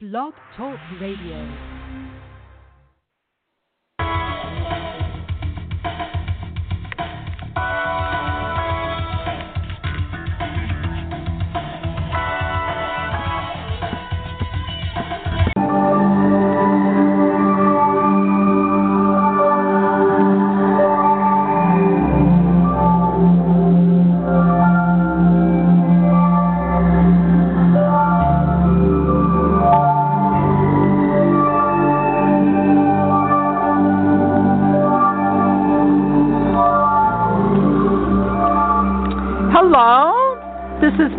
[0.00, 1.77] Blog Talk Radio.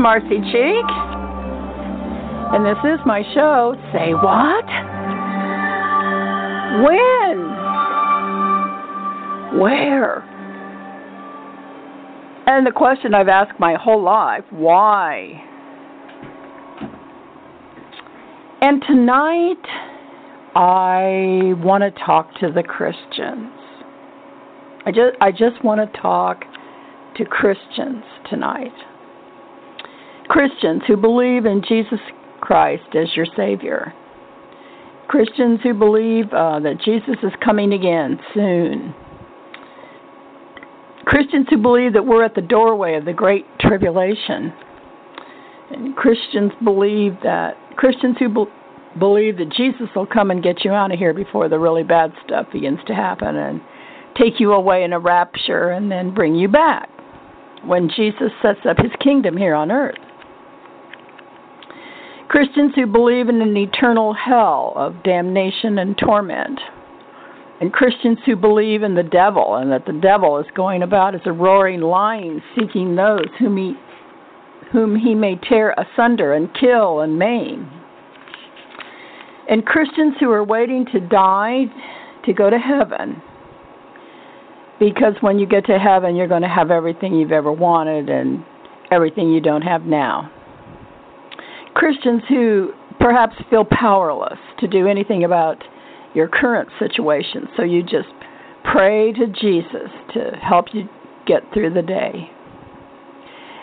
[0.10, 0.90] Marcy Cheek,
[2.52, 3.76] and this is my show.
[3.94, 4.66] Say what?
[6.82, 7.38] When?
[9.62, 10.24] Where?
[12.48, 15.44] And the question I've asked my whole life why?
[18.62, 19.64] And tonight,
[20.56, 23.52] I want to talk to the Christians.
[24.88, 26.46] I just, I just want to talk
[27.18, 28.74] to Christians tonight.
[30.30, 32.00] Christians who believe in Jesus
[32.40, 33.94] Christ as your Savior.
[35.08, 38.94] Christians who believe uh, that Jesus is coming again soon.
[41.06, 44.54] Christians who believe that we're at the doorway of the great tribulation.
[45.72, 50.72] And Christians believe that Christians who be- believe that Jesus will come and get you
[50.72, 53.62] out of here before the really bad stuff begins to happen and
[54.16, 56.88] take you away in a rapture and then bring you back
[57.66, 59.98] when Jesus sets up his kingdom here on earth.
[62.30, 66.60] Christians who believe in an eternal hell of damnation and torment.
[67.60, 71.22] And Christians who believe in the devil and that the devil is going about as
[71.26, 73.74] a roaring lion seeking those whom he,
[74.72, 77.70] whom he may tear asunder and kill and maim.
[79.50, 81.64] And Christians who are waiting to die
[82.26, 83.24] to go to heaven.
[84.80, 88.46] Because when you get to heaven, you're going to have everything you've ever wanted and
[88.92, 90.32] everything you don't have now.
[91.80, 95.64] Christians who perhaps feel powerless to do anything about
[96.14, 97.48] your current situation.
[97.56, 98.10] So you just
[98.70, 100.90] pray to Jesus to help you
[101.26, 102.30] get through the day.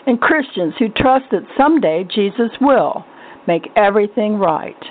[0.07, 3.05] And Christians who trust that someday Jesus will
[3.45, 4.83] make everything right.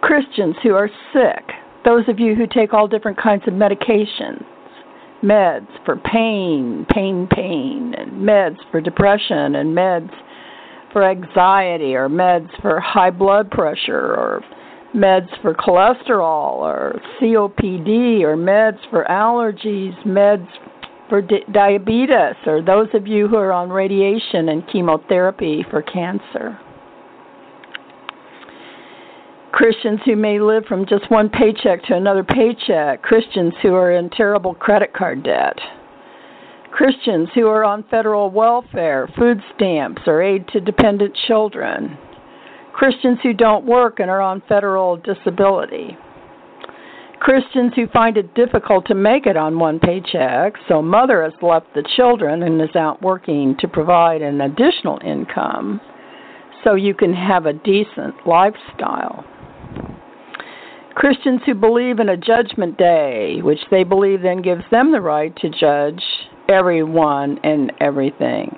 [0.00, 1.44] Christians who are sick,
[1.84, 4.44] those of you who take all different kinds of medications,
[5.22, 10.10] meds for pain, pain, pain, and meds for depression, and meds
[10.96, 14.42] for anxiety or meds for high blood pressure or
[14.94, 20.48] meds for cholesterol or COPD or meds for allergies, meds
[21.10, 26.58] for di- diabetes, or those of you who are on radiation and chemotherapy for cancer.
[29.52, 34.08] Christians who may live from just one paycheck to another paycheck, Christians who are in
[34.08, 35.58] terrible credit card debt
[36.76, 41.96] Christians who are on federal welfare, food stamps, or aid to dependent children,
[42.74, 45.96] Christians who don't work and are on federal disability,
[47.18, 51.72] Christians who find it difficult to make it on one paycheck, so mother has left
[51.74, 55.80] the children and is out working to provide an additional income
[56.62, 59.24] so you can have a decent lifestyle.
[60.94, 65.34] Christians who believe in a judgment day, which they believe then gives them the right
[65.36, 66.02] to judge
[66.48, 68.56] everyone and everything.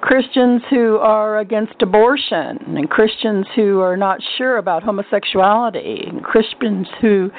[0.00, 6.86] Christians who are against abortion, and Christians who are not sure about homosexuality, and Christians
[7.02, 7.30] who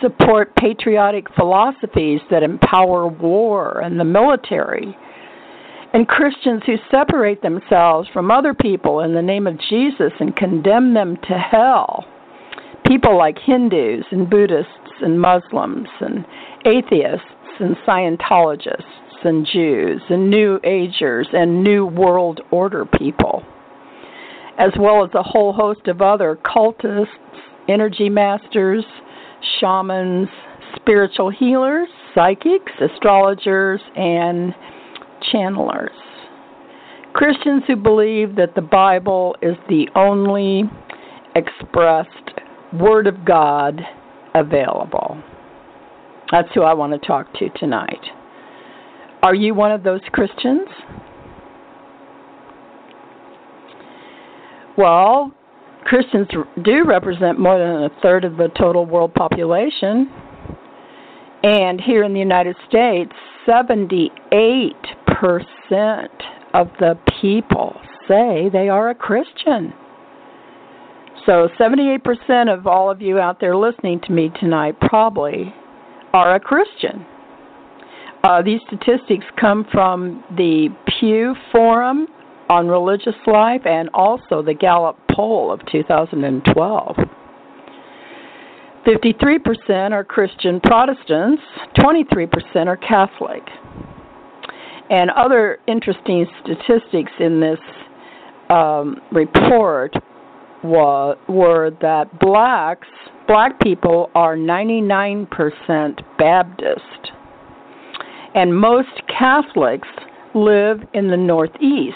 [0.00, 4.96] support patriotic philosophies that empower war and the military,
[5.92, 10.94] and Christians who separate themselves from other people in the name of Jesus and condemn
[10.94, 12.04] them to hell.
[12.84, 16.24] People like Hindus and Buddhists and Muslims and
[16.66, 17.26] atheists
[17.60, 18.82] and Scientologists
[19.24, 23.42] and Jews and New Agers and New World Order people,
[24.58, 27.06] as well as a whole host of other cultists,
[27.68, 28.84] energy masters,
[29.60, 30.28] shamans,
[30.76, 34.54] spiritual healers, psychics, astrologers, and
[35.32, 35.90] channelers.
[37.12, 40.62] Christians who believe that the Bible is the only
[41.34, 42.10] expressed
[42.72, 43.80] Word of God
[44.34, 45.22] available.
[46.30, 48.04] That's who I want to talk to tonight.
[49.22, 50.68] Are you one of those Christians?
[54.76, 55.34] Well,
[55.84, 56.28] Christians
[56.62, 60.10] do represent more than a third of the total world population.
[61.42, 63.12] And here in the United States,
[63.46, 64.10] 78%
[66.54, 69.72] of the people say they are a Christian.
[71.26, 75.54] So 78% of all of you out there listening to me tonight probably
[76.12, 77.04] are a Christian.
[78.24, 80.68] Uh, these statistics come from the
[80.98, 82.08] Pew Forum
[82.50, 86.96] on Religious Life and also the Gallup poll of 2012.
[88.86, 91.42] 53% are Christian Protestants,
[91.78, 93.42] 23% are Catholic.
[94.90, 97.58] And other interesting statistics in this
[98.48, 99.92] um, report
[100.64, 102.88] wa- were that blacks,
[103.28, 105.28] black people are 99%
[106.18, 107.12] Baptist,
[108.34, 109.88] and most Catholics
[110.34, 111.94] live in the Northeast.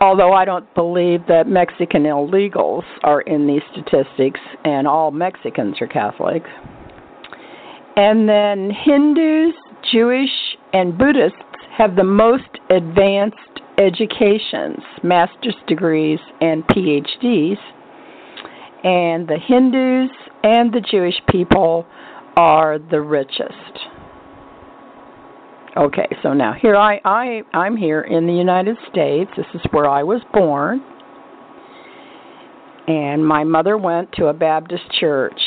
[0.00, 5.86] Although I don't believe that Mexican illegals are in these statistics, and all Mexicans are
[5.86, 6.42] Catholic.
[7.96, 9.54] And then Hindus,
[9.90, 10.30] Jewish,
[10.72, 11.38] and Buddhists
[11.76, 13.38] have the most advanced
[13.78, 17.56] educations, master's degrees, and PhDs.
[18.84, 20.10] And the Hindus
[20.42, 21.86] and the Jewish people
[22.36, 23.52] are the richest.
[25.76, 29.30] Okay, so now here I, I I'm here in the United States.
[29.36, 30.80] This is where I was born.
[32.86, 35.40] And my mother went to a Baptist church.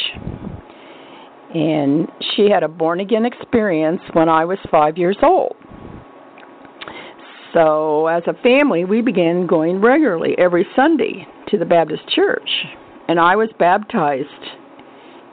[1.54, 5.56] And she had a born again experience when I was 5 years old.
[7.54, 12.50] So, as a family, we began going regularly every Sunday to the Baptist church.
[13.08, 14.28] And I was baptized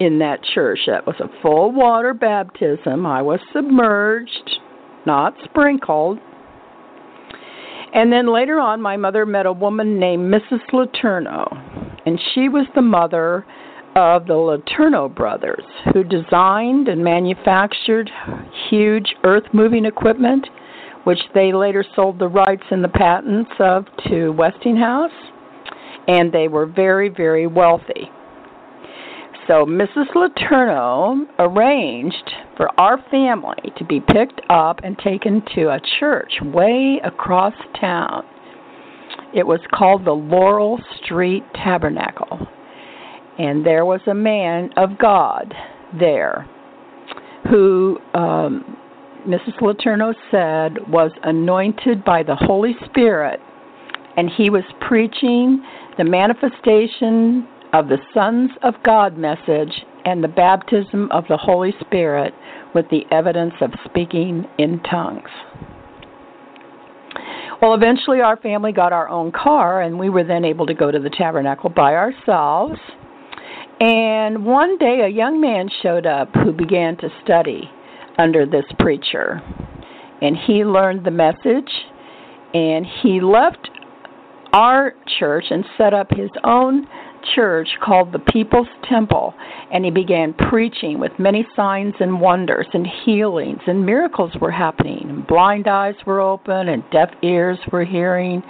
[0.00, 0.81] in that church.
[0.87, 3.06] That was a full water baptism.
[3.06, 4.61] I was submerged
[5.06, 6.19] not sprinkled.
[7.94, 10.61] And then later on, my mother met a woman named Mrs.
[10.73, 11.47] Letourneau,
[12.06, 13.47] and she was the mother
[13.94, 15.62] of the Letourneau brothers,
[15.93, 18.11] who designed and manufactured
[18.69, 20.49] huge earth moving equipment,
[21.05, 25.12] which they later sold the rights and the patents of to Westinghouse,
[26.09, 28.11] and they were very, very wealthy.
[29.47, 30.06] So Mrs.
[30.15, 37.01] Letourneau arranged for our family to be picked up and taken to a church way
[37.05, 38.25] across town.
[39.35, 42.47] It was called the Laurel Street Tabernacle.
[43.39, 45.53] And there was a man of God
[45.99, 46.49] there
[47.50, 48.77] who um,
[49.27, 49.61] Mrs.
[49.61, 53.41] Letourneau said was anointed by the Holy Spirit,
[54.16, 55.64] and he was preaching
[55.99, 59.72] the manifestation of the Sons of God message
[60.05, 62.34] and the baptism of the Holy Spirit
[62.75, 65.31] with the evidence of speaking in tongues.
[67.62, 70.90] Well, eventually our family got our own car, and we were then able to go
[70.90, 72.78] to the tabernacle by ourselves.
[73.81, 77.70] And one day a young man showed up who began to study
[78.19, 79.40] under this preacher.
[80.20, 81.70] And he learned the message,
[82.52, 83.70] and he left
[84.55, 86.87] our church and set up his own
[87.35, 89.35] church called the People's Temple,
[89.73, 95.06] and he began preaching with many signs and wonders and healings, and miracles were happening.
[95.09, 98.45] And blind eyes were open, and deaf ears were hearing,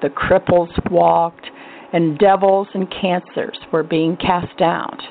[0.00, 1.46] the cripples walked,
[1.92, 5.02] and devils and cancers were being cast out.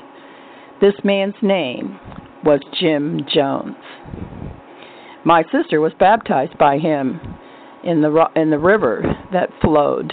[0.80, 2.00] This man's name
[2.44, 3.76] was Jim Jones.
[5.24, 7.20] My sister was baptized by him
[7.84, 10.12] in the in the river that flowed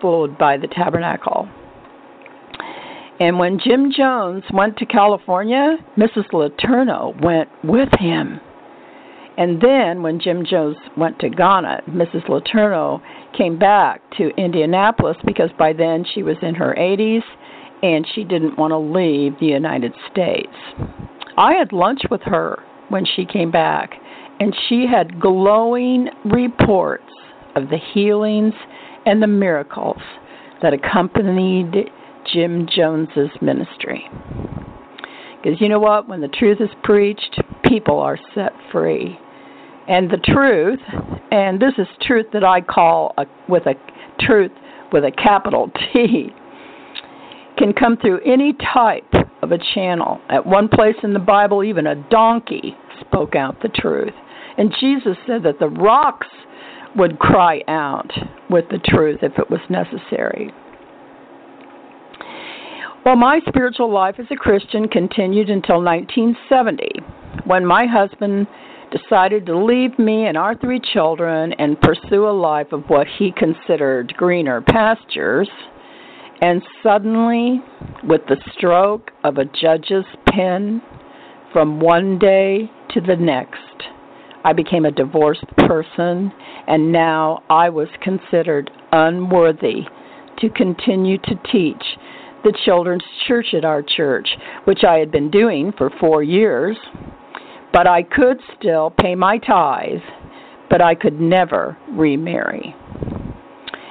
[0.00, 1.48] flowed by the tabernacle.
[3.20, 6.26] And when Jim Jones went to California, Mrs.
[6.32, 8.40] Letourneau went with him.
[9.36, 12.28] And then when Jim Jones went to Guyana, Mrs.
[12.28, 13.00] Letourneau
[13.36, 17.22] came back to Indianapolis because by then she was in her 80s
[17.82, 20.54] and she didn't want to leave the United States.
[21.36, 23.92] I had lunch with her when she came back,
[24.40, 27.04] and she had glowing reports
[27.56, 28.54] of the healings
[29.06, 30.02] and the miracles
[30.62, 31.90] that accompanied
[32.32, 34.08] Jim Jones's ministry.
[35.42, 36.08] Because you know what?
[36.08, 39.18] When the truth is preached, people are set free.
[39.86, 40.80] And the truth,
[41.30, 43.74] and this is truth that I call a, with a
[44.20, 44.52] truth
[44.92, 46.30] with a capital T,
[47.58, 49.12] can come through any type
[49.42, 50.20] of a channel.
[50.30, 54.14] At one place in the Bible, even a donkey spoke out the truth.
[54.58, 56.28] And Jesus said that the rocks
[56.96, 58.10] would cry out
[58.50, 60.52] with the truth if it was necessary.
[63.04, 66.88] Well, my spiritual life as a Christian continued until 1970
[67.44, 68.46] when my husband
[68.90, 73.32] decided to leave me and our three children and pursue a life of what he
[73.32, 75.48] considered greener pastures.
[76.40, 77.60] And suddenly,
[78.04, 80.80] with the stroke of a judge's pen,
[81.52, 83.93] from one day to the next,
[84.44, 86.30] I became a divorced person,
[86.68, 89.82] and now I was considered unworthy
[90.38, 91.82] to continue to teach
[92.44, 94.28] the children's church at our church,
[94.64, 96.76] which I had been doing for four years.
[97.72, 100.02] But I could still pay my tithes,
[100.68, 102.76] but I could never remarry.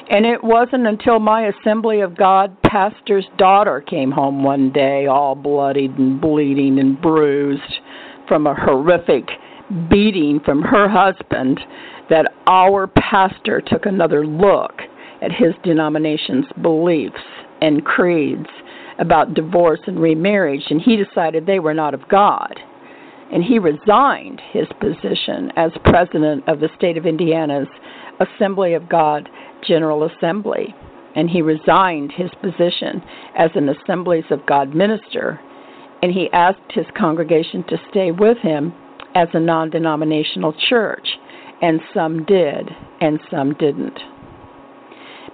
[0.10, 5.34] And it wasn't until my Assembly of God pastor's daughter came home one day, all
[5.34, 7.80] bloodied and bleeding and bruised
[8.28, 9.28] from a horrific
[9.90, 11.60] beating from her husband,
[12.10, 14.82] that our pastor took another look
[15.22, 17.16] at his denomination's beliefs
[17.62, 18.48] and creeds
[19.00, 22.54] about divorce and remarriage, and he decided they were not of God.
[23.32, 27.68] And he resigned his position as president of the state of Indiana's
[28.20, 29.28] Assembly of God
[29.68, 30.76] General Assembly.
[31.16, 33.02] And he resigned his position
[33.36, 35.40] as an Assemblies of God minister.
[36.04, 38.74] And he asked his congregation to stay with him
[39.16, 41.08] as a non denominational church.
[41.62, 43.98] And some did, and some didn't.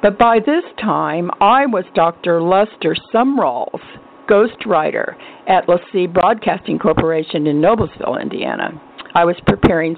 [0.01, 2.41] But by this time, I was Dr.
[2.41, 3.81] Lester Sumrall's
[4.29, 5.15] ghostwriter
[5.47, 8.79] at LeSEA Broadcasting Corporation in Noblesville, Indiana.
[9.15, 9.95] I was preparing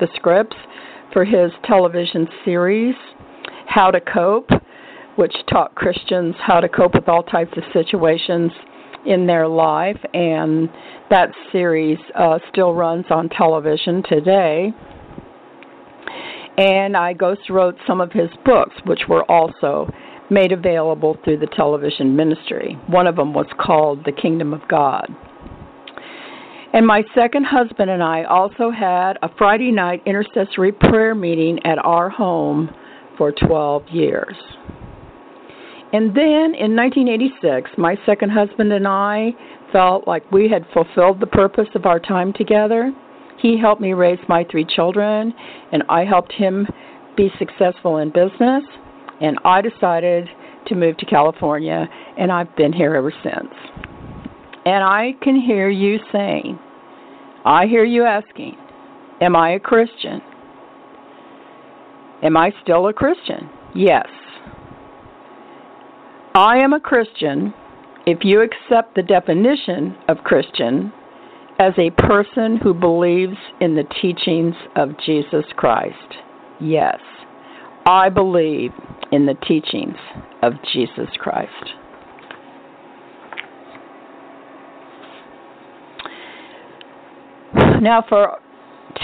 [0.00, 0.56] the scripts
[1.12, 2.94] for his television series,
[3.66, 4.50] How to Cope,
[5.16, 8.50] which taught Christians how to cope with all types of situations
[9.06, 10.68] in their life, and
[11.10, 14.72] that series uh, still runs on television today
[16.56, 19.90] and I ghost wrote some of his books, which were also
[20.30, 22.78] made available through the television ministry.
[22.86, 25.06] One of them was called The Kingdom of God.
[26.72, 31.78] And my second husband and I also had a Friday night intercessory prayer meeting at
[31.78, 32.70] our home
[33.16, 34.34] for 12 years.
[35.94, 39.30] And then in 1986, my second husband and I
[39.72, 42.92] felt like we had fulfilled the purpose of our time together
[43.44, 45.34] he helped me raise my three children,
[45.70, 46.66] and I helped him
[47.14, 48.64] be successful in business.
[49.20, 50.28] And I decided
[50.66, 51.86] to move to California,
[52.18, 53.52] and I've been here ever since.
[54.64, 56.58] And I can hear you saying,
[57.44, 58.56] I hear you asking,
[59.20, 60.22] Am I a Christian?
[62.22, 63.50] Am I still a Christian?
[63.74, 64.06] Yes.
[66.36, 67.54] I am a Christian
[68.06, 70.92] if you accept the definition of Christian
[71.60, 75.94] as a person who believes in the teachings of Jesus Christ.
[76.60, 76.98] Yes,
[77.86, 78.72] I believe
[79.12, 79.94] in the teachings
[80.42, 81.50] of Jesus Christ.
[87.80, 88.40] Now, for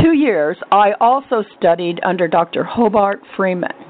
[0.02, 2.64] two years, I also studied under Dr.
[2.64, 3.89] Hobart Freeman.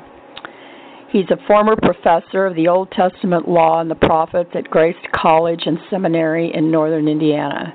[1.12, 5.62] He's a former professor of the Old Testament law and the prophets at Grace College
[5.66, 7.74] and Seminary in northern Indiana.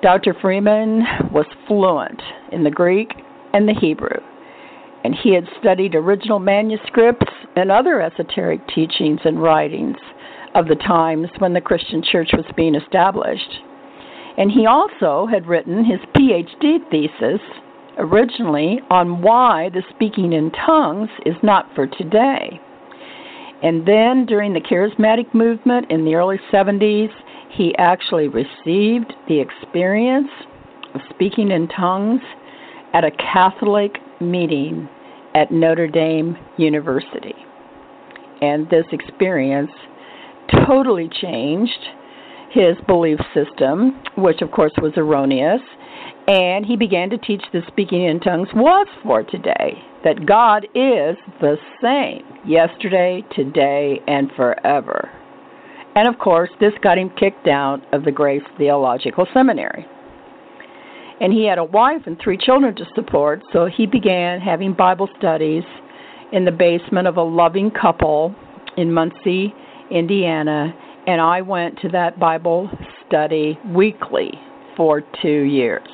[0.00, 0.32] Dr.
[0.40, 3.10] Freeman was fluent in the Greek
[3.52, 4.20] and the Hebrew,
[5.02, 9.96] and he had studied original manuscripts and other esoteric teachings and writings
[10.54, 13.58] of the times when the Christian church was being established.
[14.36, 17.40] And he also had written his PhD thesis
[17.98, 22.60] originally on why the speaking in tongues is not for today.
[23.62, 27.10] And then during the charismatic movement in the early 70s,
[27.50, 30.28] he actually received the experience
[30.94, 32.20] of speaking in tongues
[32.94, 34.88] at a Catholic meeting
[35.34, 37.34] at Notre Dame University.
[38.40, 39.70] And this experience
[40.66, 41.78] totally changed
[42.50, 45.60] his belief system, which of course was erroneous,
[46.28, 51.16] and he began to teach that speaking in tongues was for today, that God is
[51.40, 55.10] the same yesterday, today, and forever.
[55.94, 59.84] And of course, this got him kicked out of the Grace Theological Seminary.
[61.20, 65.08] And he had a wife and three children to support, so he began having Bible
[65.18, 65.64] studies
[66.32, 68.34] in the basement of a loving couple
[68.76, 69.52] in Muncie,
[69.90, 70.72] Indiana,
[71.08, 72.70] and I went to that Bible
[73.06, 74.30] study weekly
[74.76, 75.88] for two years.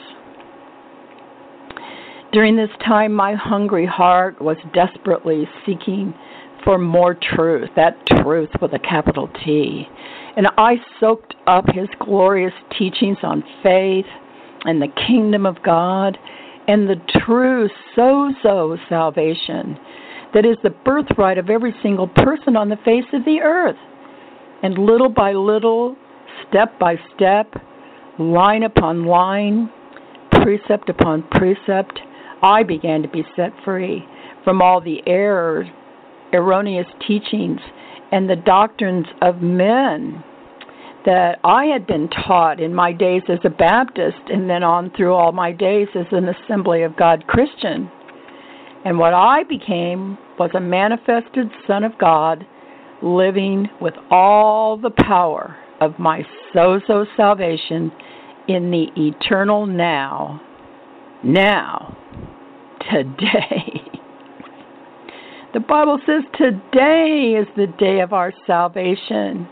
[2.35, 6.13] During this time, my hungry heart was desperately seeking
[6.65, 9.87] for more truth, that truth with a capital T.
[10.37, 14.07] And I soaked up his glorious teachings on faith
[14.65, 16.19] and the kingdom of God
[16.67, 19.79] and the true sozo salvation
[20.35, 23.79] that is the birthright of every single person on the face of the earth.
[24.65, 25.95] And little by little,
[26.49, 27.55] step by step,
[28.19, 29.71] line upon line,
[30.33, 32.01] precept upon precept,
[32.43, 34.05] I began to be set free
[34.45, 35.67] from all the errors
[36.35, 37.61] erroneous teachings
[38.13, 40.23] and the doctrines of men
[41.07, 45.15] that I had been taught in my days as a Baptist and then on through
[45.15, 47.91] all my days as an Assembly of God Christian.
[48.85, 52.47] And what I became was a manifested Son of God
[53.03, 56.23] living with all the power of my
[56.55, 57.93] sozo salvation
[58.49, 60.41] in the eternal now,
[61.25, 61.97] now,
[62.91, 63.81] today.
[65.55, 69.49] The Bible says today is the day of our salvation.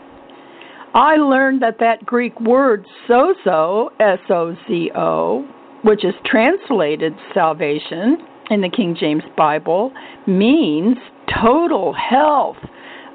[0.93, 5.47] I learned that that Greek word sozo, S O Z O,
[5.83, 8.17] which is translated salvation
[8.51, 9.91] in the King James Bible,
[10.27, 10.97] means
[11.41, 12.57] total health,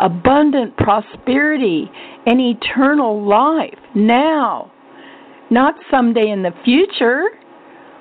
[0.01, 1.91] abundant prosperity,
[2.27, 4.73] and eternal life now,
[5.51, 7.29] not someday in the future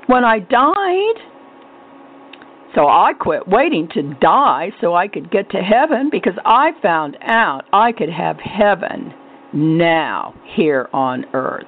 [0.08, 1.16] when I died.
[2.76, 7.18] So I quit waiting to die so I could get to heaven because I found
[7.22, 9.14] out I could have heaven
[9.54, 11.66] now here on earth.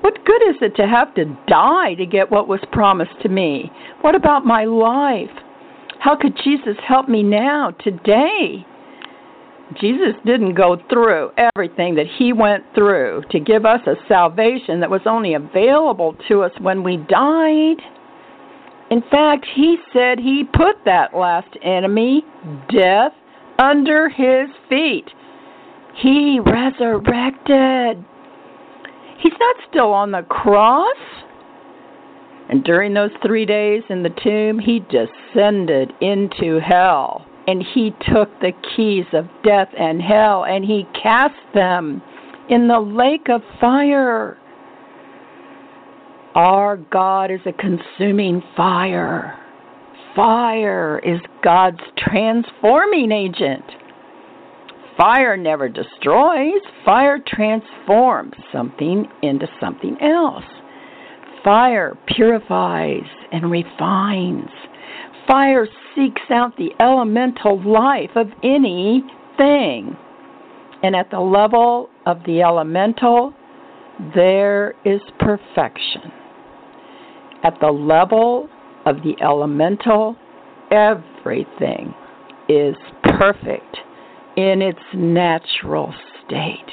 [0.00, 3.70] What good is it to have to die to get what was promised to me?
[4.02, 5.30] What about my life?
[5.98, 8.66] How could Jesus help me now, today?
[9.80, 14.90] Jesus didn't go through everything that he went through to give us a salvation that
[14.90, 17.76] was only available to us when we died.
[18.90, 22.22] In fact, he said he put that last enemy,
[22.68, 23.12] death,
[23.58, 25.06] under his feet.
[25.96, 28.04] He resurrected.
[29.18, 30.96] He's not still on the cross.
[32.50, 37.24] And during those three days in the tomb, he descended into hell.
[37.46, 42.02] And he took the keys of death and hell and he cast them
[42.48, 44.38] in the lake of fire.
[46.34, 49.38] Our God is a consuming fire.
[50.16, 53.64] Fire is God's transforming agent.
[54.96, 60.44] Fire never destroys, fire transforms something into something else.
[61.42, 64.50] Fire purifies and refines.
[65.26, 69.96] Fire seeks out the elemental life of anything.
[70.82, 73.34] And at the level of the elemental,
[74.14, 76.12] there is perfection
[77.44, 78.48] at the level
[78.86, 80.16] of the elemental,
[80.70, 81.94] everything
[82.48, 82.74] is
[83.18, 83.76] perfect
[84.36, 85.94] in its natural
[86.24, 86.70] state.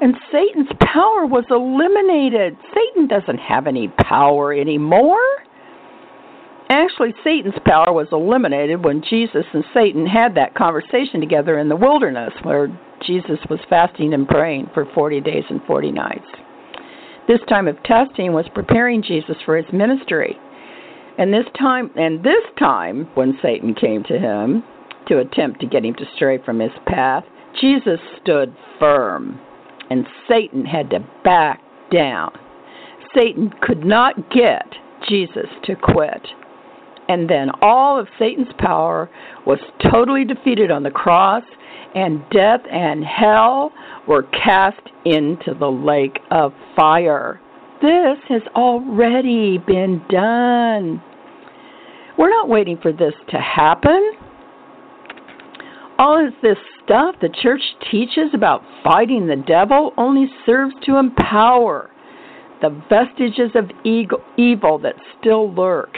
[0.00, 2.56] And Satan's power was eliminated.
[2.72, 5.18] Satan doesn't have any power anymore.
[6.70, 11.76] Actually, Satan's power was eliminated when Jesus and Satan had that conversation together in the
[11.76, 12.68] wilderness where
[13.06, 16.26] Jesus was fasting and praying for 40 days and 40 nights.
[17.26, 20.36] This time of testing was preparing Jesus for his ministry.
[21.18, 24.62] And this time and this time when Satan came to him
[25.08, 27.24] to attempt to get him to stray from his path,
[27.60, 29.40] Jesus stood firm
[29.90, 32.30] and Satan had to back down.
[33.14, 34.66] Satan could not get
[35.08, 36.26] Jesus to quit.
[37.08, 39.08] And then all of Satan's power
[39.46, 39.58] was
[39.90, 41.42] totally defeated on the cross,
[41.94, 43.72] and death and hell
[44.06, 47.40] were cast into the lake of fire.
[47.80, 51.02] This has already been done.
[52.18, 54.12] We're not waiting for this to happen.
[55.98, 61.90] All of this stuff the church teaches about fighting the devil only serves to empower
[62.60, 65.96] the vestiges of evil that still lurk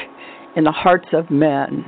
[0.57, 1.85] in the hearts of men.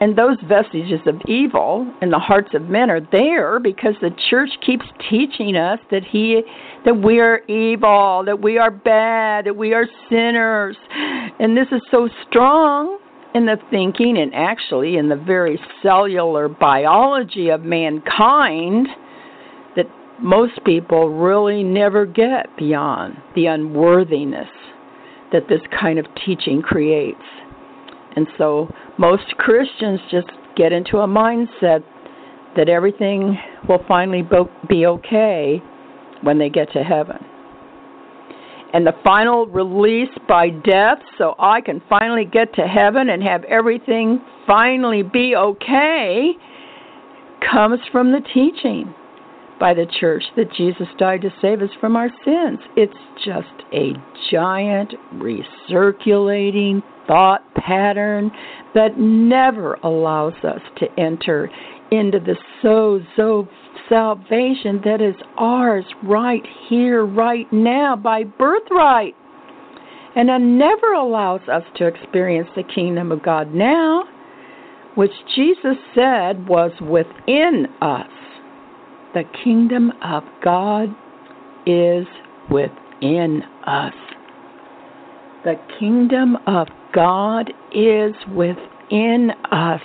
[0.00, 4.50] And those vestiges of evil in the hearts of men are there because the church
[4.64, 6.42] keeps teaching us that he
[6.84, 10.76] that we are evil, that we are bad, that we are sinners.
[11.38, 12.98] And this is so strong
[13.34, 18.88] in the thinking and actually in the very cellular biology of mankind
[19.76, 19.86] that
[20.20, 24.48] most people really never get beyond the unworthiness
[25.32, 27.18] that this kind of teaching creates.
[28.16, 31.82] And so most Christians just get into a mindset
[32.56, 33.36] that everything
[33.68, 34.22] will finally
[34.68, 35.60] be okay
[36.22, 37.18] when they get to heaven.
[38.72, 43.44] And the final release by death, so I can finally get to heaven and have
[43.44, 46.32] everything finally be okay,
[47.52, 48.92] comes from the teaching
[49.60, 52.58] by the church that Jesus died to save us from our sins.
[52.76, 52.92] It's
[53.24, 53.92] just a
[54.30, 58.30] giant recirculating thought pattern
[58.74, 61.50] that never allows us to enter
[61.90, 63.48] into the sozo
[63.88, 69.14] salvation that is ours right here, right now, by birthright.
[70.16, 74.04] And it never allows us to experience the kingdom of God now,
[74.94, 78.06] which Jesus said was within us.
[79.12, 80.88] The kingdom of God
[81.66, 82.06] is
[82.50, 83.92] within us.
[85.44, 89.82] The kingdom of God is within us.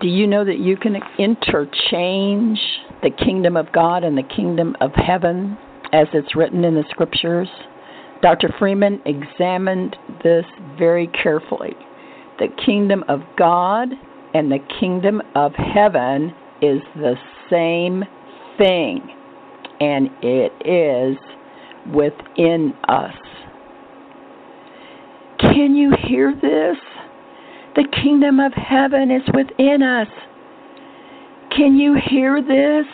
[0.00, 2.58] Do you know that you can interchange
[3.02, 5.58] the kingdom of God and the kingdom of heaven
[5.92, 7.48] as it's written in the scriptures?
[8.22, 8.48] Dr.
[8.58, 10.46] Freeman examined this
[10.78, 11.76] very carefully.
[12.38, 13.88] The kingdom of God
[14.32, 17.16] and the kingdom of heaven is the
[17.50, 18.04] same
[18.56, 19.06] thing,
[19.80, 21.18] and it is
[21.94, 23.14] within us.
[25.38, 26.76] Can you hear this?
[27.76, 30.08] The kingdom of heaven is within us.
[31.56, 32.86] Can you hear this?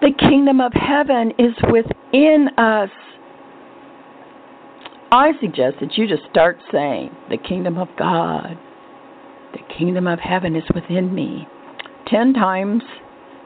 [0.00, 2.90] The kingdom of heaven is within us.
[5.12, 8.58] I suggest that you just start saying, The kingdom of God,
[9.52, 11.46] the kingdom of heaven is within me.
[12.06, 12.82] Ten times,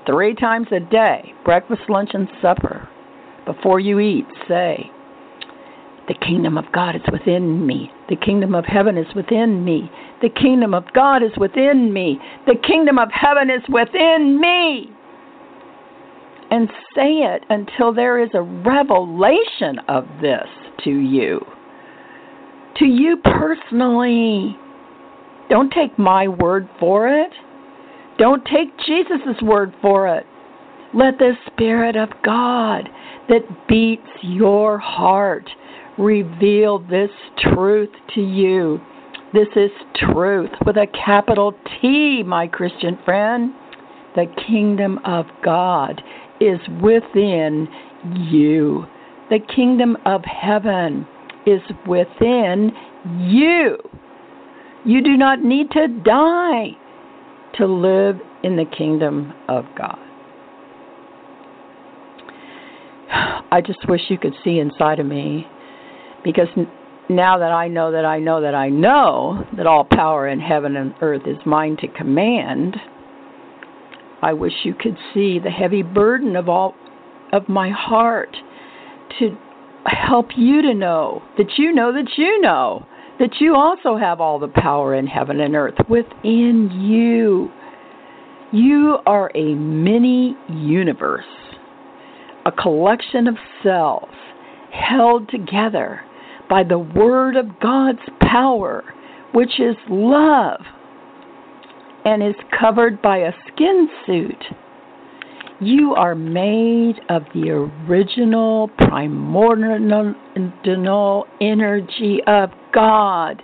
[0.07, 2.89] three times a day, breakfast, lunch, and supper.
[3.47, 4.91] Before you eat, say,
[6.09, 7.91] The kingdom of God is within me.
[8.09, 9.91] The kingdom of heaven is within me.
[10.21, 12.19] The kingdom of God is within me.
[12.47, 14.91] The kingdom of heaven is within me.
[16.51, 20.47] And say it until there is a revelation of this
[20.85, 21.41] to you.
[22.79, 24.57] To you personally.
[25.49, 27.31] Don't take my word for it.
[28.19, 30.27] Don't take Jesus' word for it.
[30.97, 32.89] Let the Spirit of God
[33.29, 35.47] that beats your heart
[35.99, 38.81] reveal this truth to you.
[39.35, 43.53] This is truth with a capital T, my Christian friend.
[44.15, 46.03] The kingdom of God
[46.41, 47.69] is within
[48.31, 48.87] you.
[49.29, 51.07] The kingdom of heaven
[51.45, 52.73] is within
[53.19, 53.77] you.
[54.87, 56.69] You do not need to die
[57.59, 60.06] to live in the kingdom of God.
[63.51, 65.47] I just wish you could see inside of me
[66.25, 66.49] because
[67.09, 70.77] now that I know that I know that I know that all power in heaven
[70.77, 72.77] and earth is mine to command,
[74.23, 76.75] I wish you could see the heavy burden of all
[77.33, 78.37] of my heart
[79.19, 79.37] to
[79.85, 82.85] help you to know that you know that you know
[83.19, 87.51] that you also have all the power in heaven and earth within you.
[88.53, 91.25] You are a mini universe,
[92.47, 94.15] a collection of cells
[94.73, 96.01] held together
[96.49, 98.85] by the Word of God's power,
[99.33, 100.61] which is love,
[102.05, 104.45] and is covered by a skin suit.
[105.61, 110.15] You are made of the original primordial
[111.41, 113.43] energy of God.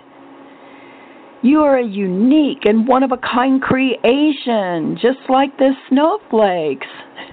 [1.41, 6.87] You are a unique and one of a kind creation, just like the snowflakes.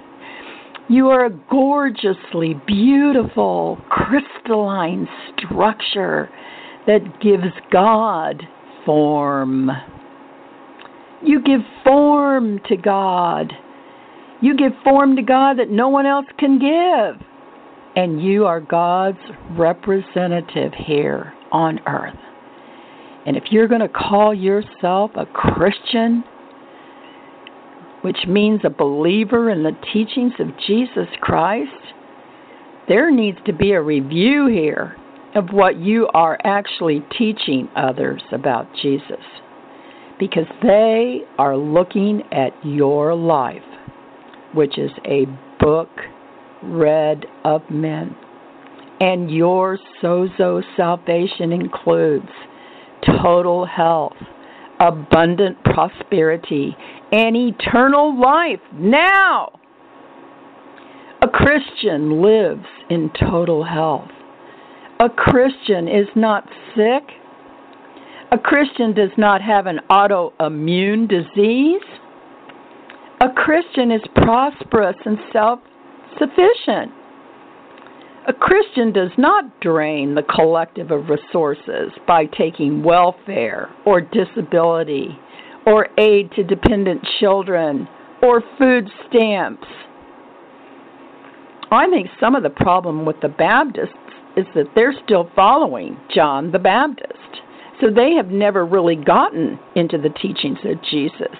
[0.90, 5.06] You are a gorgeously beautiful crystalline
[5.38, 6.28] structure
[6.88, 8.42] that gives God
[8.84, 9.70] form.
[11.22, 13.52] You give form to God.
[14.42, 17.24] You give form to God that no one else can give.
[17.94, 19.18] And you are God's
[19.52, 22.18] representative here on earth.
[23.26, 26.24] And if you're going to call yourself a Christian,
[28.02, 31.70] which means a believer in the teachings of Jesus Christ,
[32.88, 34.96] there needs to be a review here
[35.34, 39.22] of what you are actually teaching others about Jesus.
[40.18, 43.62] Because they are looking at your life,
[44.54, 45.26] which is a
[45.60, 45.88] book
[46.62, 48.14] read of men.
[49.00, 52.28] And your sozo salvation includes
[53.22, 54.16] total health,
[54.78, 56.76] abundant prosperity,
[57.12, 59.58] and eternal life now.
[61.22, 64.08] A Christian lives in total health.
[65.00, 66.44] A Christian is not
[66.74, 67.04] sick.
[68.32, 71.82] A Christian does not have an autoimmune disease.
[73.20, 75.60] A Christian is prosperous and self
[76.18, 76.92] sufficient.
[78.28, 85.18] A Christian does not drain the collective of resources by taking welfare or disability
[85.66, 87.88] or aid to dependent children
[88.22, 89.66] or food stamps.
[91.70, 93.94] I think some of the problem with the Baptists
[94.36, 97.14] is that they're still following John the Baptist.
[97.80, 101.36] So they have never really gotten into the teachings of Jesus.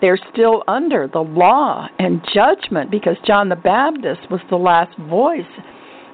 [0.00, 5.40] They're still under the law and judgment because John the Baptist was the last voice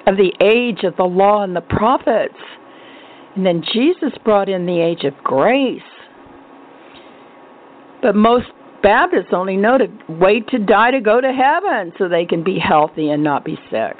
[0.06, 2.34] of the age of the law and the prophets.
[3.34, 5.82] And then Jesus brought in the age of grace.
[8.04, 8.48] But most
[8.82, 12.58] Baptists only know to wait to die to go to heaven so they can be
[12.58, 13.96] healthy and not be sick.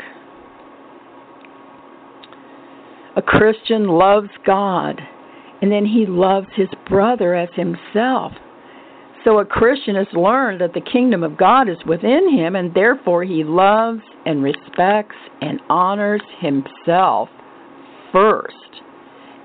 [3.17, 5.01] A Christian loves God,
[5.63, 8.33] and then he loves his brother as himself.
[9.25, 13.25] So a Christian has learned that the kingdom of God is within him, and therefore
[13.25, 17.31] he loves and respects and honors himself
[18.13, 18.53] first.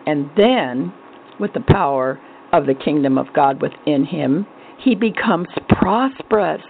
[0.06, 0.91] And then,
[1.39, 2.19] with the power
[2.51, 4.45] of the kingdom of God within him,
[4.83, 6.62] he becomes prosperous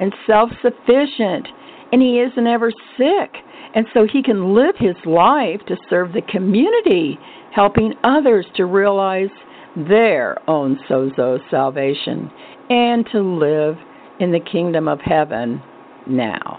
[0.00, 1.46] and self sufficient,
[1.92, 3.30] and he isn't ever sick.
[3.74, 7.18] And so he can live his life to serve the community,
[7.52, 9.28] helping others to realize
[9.76, 12.30] their own sozo salvation
[12.70, 13.76] and to live
[14.18, 15.62] in the kingdom of heaven
[16.06, 16.58] now.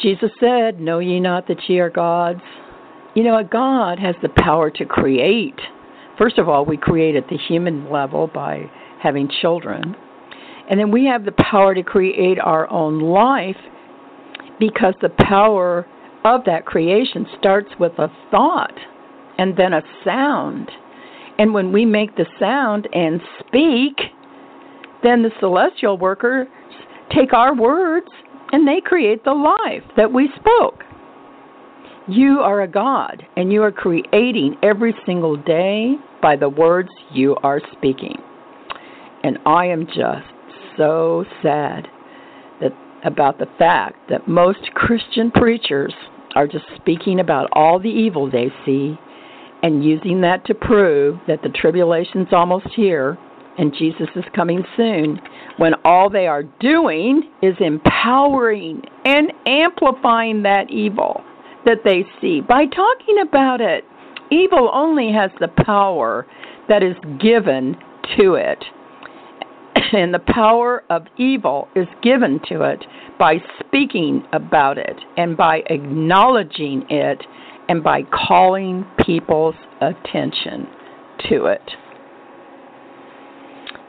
[0.00, 2.40] Jesus said, Know ye not that ye are gods?
[3.14, 5.60] You know, a God has the power to create.
[6.18, 8.70] First of all, we create at the human level by
[9.02, 9.96] having children.
[10.70, 13.56] And then we have the power to create our own life
[14.60, 15.86] because the power
[16.24, 18.74] of that creation starts with a thought
[19.38, 20.70] and then a sound.
[21.38, 23.98] And when we make the sound and speak,
[25.02, 26.46] then the celestial workers
[27.14, 28.06] take our words
[28.52, 30.84] and they create the life that we spoke.
[32.08, 37.36] You are a God, and you are creating every single day by the words you
[37.44, 38.16] are speaking.
[39.22, 40.26] And I am just
[40.76, 41.86] so sad
[42.60, 42.72] that
[43.04, 45.94] about the fact that most Christian preachers
[46.34, 48.98] are just speaking about all the evil they see
[49.62, 53.16] and using that to prove that the tribulation's almost here
[53.58, 55.20] and Jesus is coming soon,
[55.58, 61.22] when all they are doing is empowering and amplifying that evil
[61.64, 63.84] that they see by talking about it.
[64.30, 66.26] Evil only has the power
[66.68, 67.76] that is given
[68.18, 68.64] to it.
[69.94, 72.82] And the power of evil is given to it
[73.18, 77.22] by speaking about it and by acknowledging it
[77.68, 80.66] and by calling people's attention
[81.28, 81.70] to it.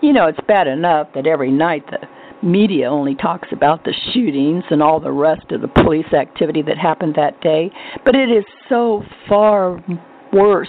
[0.02, 2.06] You know, it's bad enough that every night the
[2.44, 6.78] media only talks about the shootings and all the rest of the police activity that
[6.78, 7.72] happened that day,
[8.06, 9.84] but it is so far
[10.32, 10.68] worse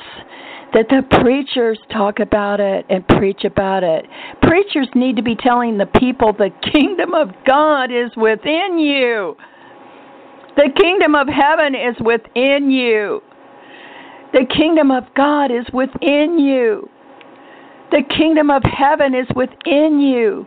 [0.72, 4.06] that the preachers talk about it and preach about it.
[4.42, 9.36] Preachers need to be telling the people the kingdom of God is within you.
[10.56, 13.20] The kingdom of heaven is within you.
[14.32, 16.88] The kingdom of God is within you.
[17.92, 20.46] The kingdom of heaven is within you.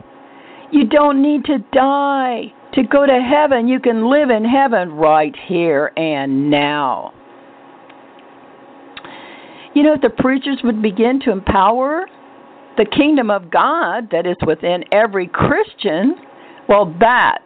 [0.72, 3.68] You don't need to die to go to heaven.
[3.68, 7.14] You can live in heaven right here and now.
[9.74, 12.08] You know, if the preachers would begin to empower
[12.78, 16.16] the kingdom of God that is within every Christian,
[16.68, 17.44] well, that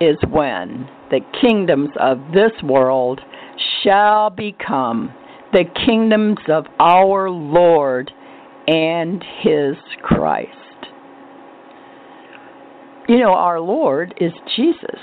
[0.00, 3.20] is when the kingdoms of this world
[3.82, 5.12] shall become
[5.52, 8.10] the kingdoms of our Lord
[8.66, 10.57] and his Christ.
[13.08, 15.00] You know, our Lord is Jesus.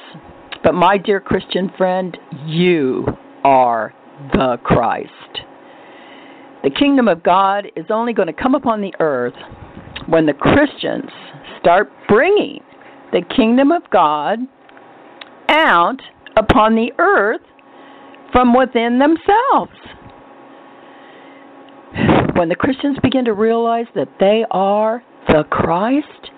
[0.63, 2.15] But my dear Christian friend,
[2.45, 3.07] you
[3.43, 3.95] are
[4.31, 5.09] the Christ.
[6.63, 9.33] The kingdom of God is only going to come upon the earth
[10.07, 11.09] when the Christians
[11.59, 12.59] start bringing
[13.11, 14.37] the kingdom of God
[15.49, 15.97] out
[16.37, 17.41] upon the earth
[18.31, 19.71] from within themselves.
[22.35, 26.29] When the Christians begin to realize that they are the Christ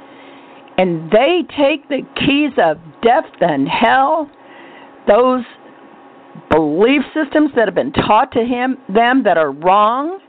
[0.78, 4.30] and they take the keys of death and hell,
[5.08, 5.44] those
[6.52, 10.20] belief systems that have been taught to him them that are wrong,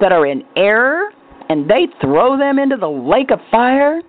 [0.00, 1.10] that are in error,
[1.48, 4.00] and they throw them into the lake of fire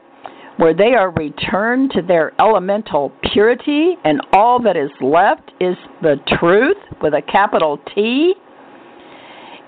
[0.58, 6.16] where they are returned to their elemental purity, and all that is left is the
[6.40, 8.36] truth with a capital T,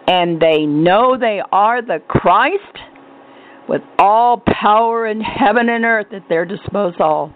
[0.08, 2.62] and they know they are the Christ
[3.68, 7.34] with all power in heaven and earth at their disposal,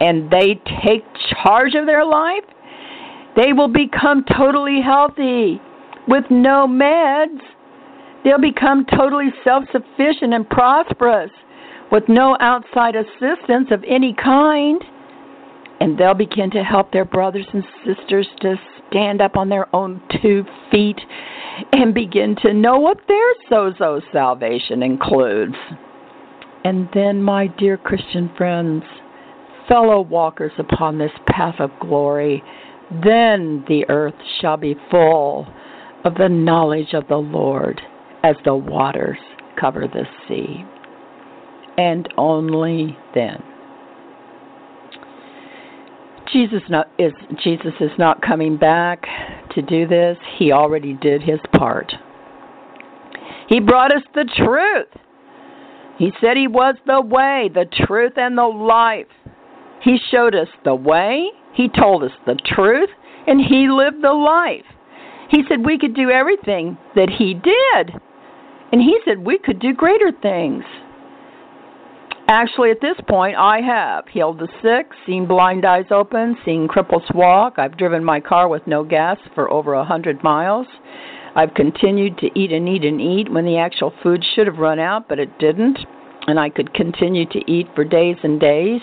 [0.00, 1.04] and they take
[1.44, 2.44] charge of their life,
[3.36, 5.60] they will become totally healthy
[6.08, 7.38] with no meds.
[8.24, 11.30] They'll become totally self sufficient and prosperous
[11.92, 14.82] with no outside assistance of any kind.
[15.80, 18.56] And they'll begin to help their brothers and sisters to
[18.90, 21.00] stand up on their own two feet
[21.72, 25.54] and begin to know what their sozo salvation includes.
[26.64, 28.82] And then, my dear Christian friends,
[29.68, 32.42] fellow walkers upon this path of glory,
[33.02, 35.46] then the earth shall be full
[36.04, 37.80] of the knowledge of the Lord
[38.22, 39.18] as the waters
[39.58, 40.64] cover the sea
[41.78, 43.42] and only then.
[46.32, 47.12] Jesus not, is
[47.42, 49.04] Jesus is not coming back
[49.54, 50.16] to do this.
[50.38, 51.92] He already did his part.
[53.48, 54.88] He brought us the truth
[55.98, 59.06] He said He was the way, the truth, and the life.
[59.82, 62.90] He showed us the way, He told us the truth,
[63.26, 64.64] and He lived the life.
[65.30, 68.00] He said we could do everything that He did.
[68.72, 70.64] And He said we could do greater things.
[72.32, 77.12] Actually, at this point, I have healed the sick, seen blind eyes open, seen cripples
[77.12, 77.54] walk.
[77.58, 80.68] I've driven my car with no gas for over a hundred miles.
[81.34, 84.78] I've continued to eat and eat and eat when the actual food should have run
[84.78, 85.80] out, but it didn't
[86.30, 88.80] and I could continue to eat for days and days.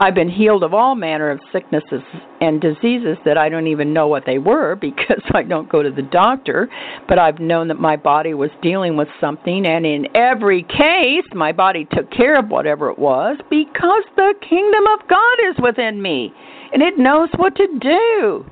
[0.00, 2.02] I've been healed of all manner of sicknesses
[2.40, 5.90] and diseases that I don't even know what they were because I don't go to
[5.90, 6.68] the doctor,
[7.08, 11.52] but I've known that my body was dealing with something, and in every case, my
[11.52, 16.32] body took care of whatever it was because the kingdom of God is within me
[16.72, 18.44] and it knows what to do.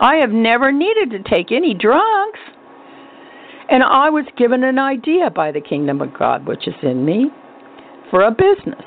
[0.00, 2.38] I have never needed to take any drugs.
[3.68, 7.30] And I was given an idea by the kingdom of God which is in me
[8.10, 8.84] for a business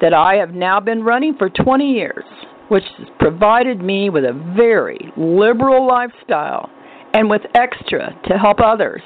[0.00, 2.24] that I have now been running for 20 years,
[2.68, 6.68] which has provided me with a very liberal lifestyle
[7.14, 9.02] and with extra to help others.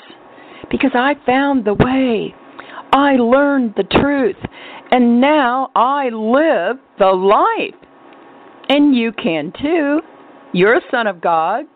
[0.71, 2.35] Because I found the way.
[2.93, 4.37] I learned the truth.
[4.91, 7.75] And now I live the life.
[8.69, 10.01] And you can too.
[10.53, 11.67] You're a son of God,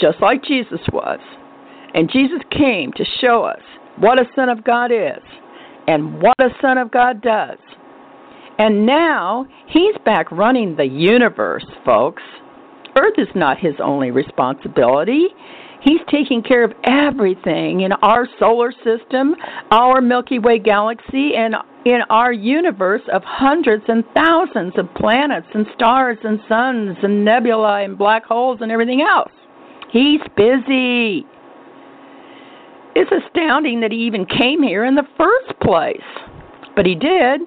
[0.00, 1.20] just like Jesus was.
[1.94, 3.60] And Jesus came to show us
[3.98, 5.22] what a son of God is
[5.90, 7.58] and what a Son of God does.
[8.58, 12.22] And now he's back running the universe, folks.
[12.96, 15.28] Earth is not his only responsibility.
[15.82, 19.34] He's taking care of everything in our solar system,
[19.70, 21.54] our Milky Way galaxy, and
[21.86, 27.84] in our universe of hundreds and thousands of planets and stars and suns and nebulae
[27.84, 29.32] and black holes and everything else.
[29.90, 31.26] He's busy.
[32.94, 35.96] It's astounding that he even came here in the first place.
[36.74, 37.40] But he did.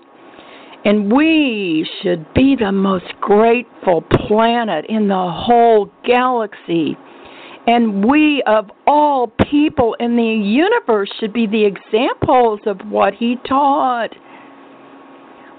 [0.85, 6.97] And we should be the most grateful planet in the whole galaxy.
[7.65, 13.37] And we, of all people in the universe, should be the examples of what he
[13.47, 14.09] taught.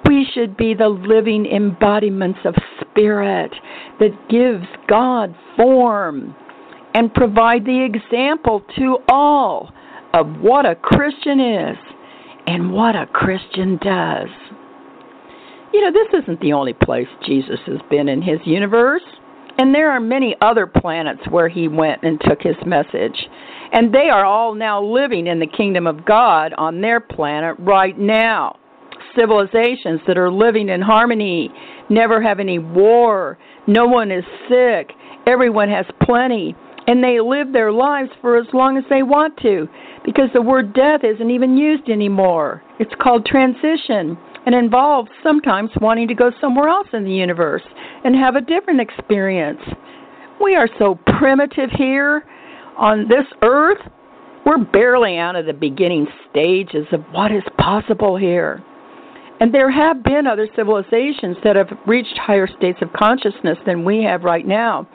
[0.06, 3.50] We should be the living embodiments of spirit
[4.00, 6.36] that gives God form
[6.94, 9.72] and provide the example to all
[10.14, 11.76] of what a Christian is
[12.46, 14.28] and what a Christian does.
[15.72, 19.02] You know, this isn't the only place Jesus has been in his universe,
[19.58, 23.16] and there are many other planets where he went and took his message.
[23.72, 27.98] And they are all now living in the kingdom of God on their planet right
[27.98, 28.56] now.
[29.16, 31.50] Civilizations that are living in harmony,
[31.90, 34.90] never have any war, no one is sick,
[35.26, 36.54] everyone has plenty,
[36.86, 39.68] and they live their lives for as long as they want to
[40.04, 42.62] because the word death isn't even used anymore.
[42.78, 47.62] It's called transition and involves sometimes wanting to go somewhere else in the universe
[48.04, 49.60] and have a different experience.
[50.42, 52.24] We are so primitive here
[52.76, 53.78] on this earth.
[54.44, 58.62] We're barely out of the beginning stages of what is possible here.
[59.40, 64.02] And there have been other civilizations that have reached higher states of consciousness than we
[64.02, 64.86] have right now.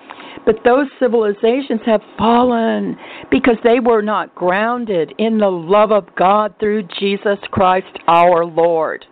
[0.46, 2.98] But those civilizations have fallen
[3.30, 9.06] because they were not grounded in the love of God through Jesus Christ our Lord.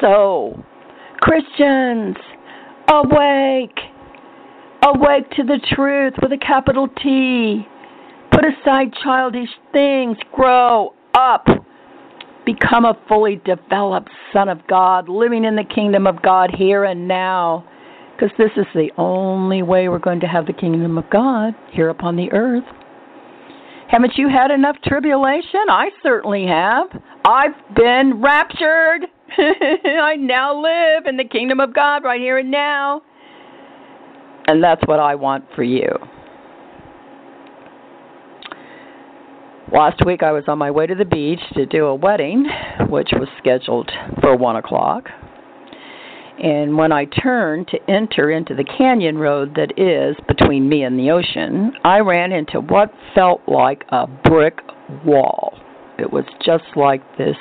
[0.00, 0.62] So,
[1.20, 2.16] Christians,
[2.88, 3.78] awake!
[4.82, 7.66] Awake to the truth with a capital T.
[8.30, 10.18] Put aside childish things.
[10.32, 11.46] Grow up.
[12.44, 17.08] Become a fully developed Son of God, living in the kingdom of God here and
[17.08, 17.64] now.
[18.14, 21.88] Because this is the only way we're going to have the kingdom of God here
[21.88, 22.64] upon the earth.
[23.90, 25.66] Haven't you had enough tribulation?
[25.68, 26.86] I certainly have.
[27.24, 29.06] I've been raptured.
[29.38, 33.02] I now live in the kingdom of God right here and now.
[34.46, 35.88] And that's what I want for you.
[39.72, 42.46] Last week I was on my way to the beach to do a wedding,
[42.88, 43.90] which was scheduled
[44.20, 45.08] for 1 o'clock.
[46.42, 50.98] And when I turned to enter into the canyon road that is between me and
[50.98, 54.58] the ocean, I ran into what felt like a brick
[55.04, 55.56] wall.
[55.98, 57.36] It was just like this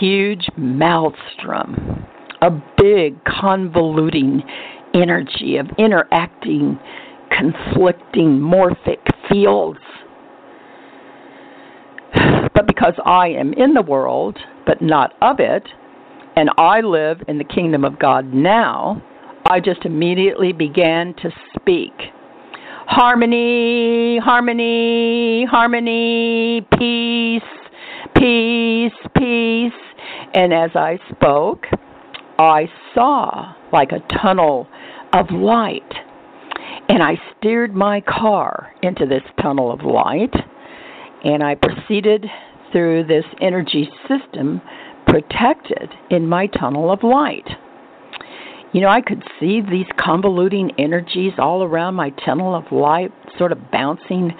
[0.00, 2.04] huge maelstrom,
[2.42, 4.42] a big convoluting
[4.92, 6.80] energy of interacting,
[7.30, 8.98] conflicting, morphic
[9.28, 9.78] fields.
[12.54, 14.36] But because I am in the world,
[14.66, 15.62] but not of it,
[16.36, 19.02] and I live in the kingdom of God now,
[19.46, 21.92] I just immediately began to speak.
[22.86, 27.42] Harmony, harmony, harmony, peace,
[28.20, 29.72] Peace, peace.
[30.34, 31.66] And as I spoke,
[32.38, 34.68] I saw like a tunnel
[35.12, 35.90] of light.
[36.88, 40.34] And I steered my car into this tunnel of light.
[41.24, 42.26] And I proceeded
[42.72, 44.60] through this energy system
[45.10, 47.48] protected in my tunnel of light.
[48.72, 53.50] You know, I could see these convoluting energies all around my tunnel of light, sort
[53.50, 54.30] of bouncing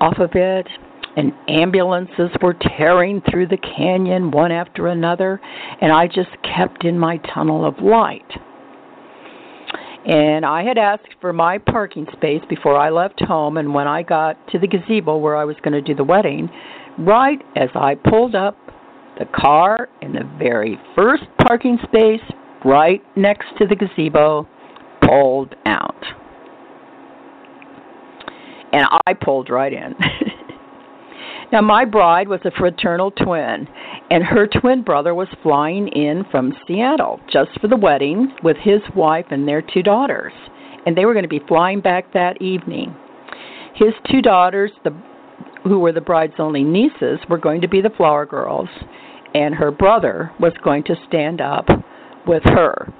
[0.00, 0.68] off of it,
[1.16, 5.40] and ambulances were tearing through the canyon one after another,
[5.80, 8.30] and I just kept in my tunnel of light.
[10.06, 14.02] And I had asked for my parking space before I left home, and when I
[14.02, 16.50] got to the gazebo where I was going to do the wedding,
[16.98, 18.56] right as I pulled up,
[19.18, 22.20] the car in the very first parking space
[22.64, 24.46] right next to the gazebo
[25.02, 26.04] pulled out.
[28.72, 29.94] And I pulled right in.
[31.52, 33.66] now, my bride was a fraternal twin,
[34.10, 38.80] and her twin brother was flying in from Seattle just for the wedding with his
[38.94, 40.32] wife and their two daughters.
[40.84, 42.94] And they were going to be flying back that evening.
[43.74, 44.94] His two daughters, the,
[45.64, 48.68] who were the bride's only nieces, were going to be the flower girls,
[49.34, 51.66] and her brother was going to stand up
[52.26, 52.92] with her.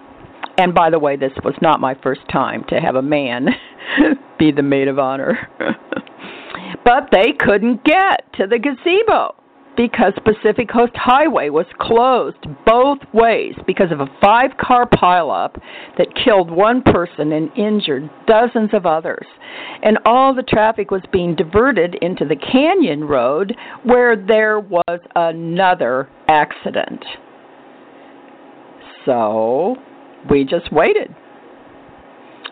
[0.56, 3.48] And by the way, this was not my first time to have a man
[4.38, 5.48] be the maid of honor.
[6.84, 9.34] but they couldn't get to the gazebo
[9.78, 15.54] because Pacific Coast Highway was closed both ways because of a five car pileup
[15.96, 19.24] that killed one person and injured dozens of others.
[19.84, 23.54] And all the traffic was being diverted into the Canyon Road
[23.84, 27.04] where there was another accident.
[29.06, 29.76] So
[30.28, 31.14] we just waited.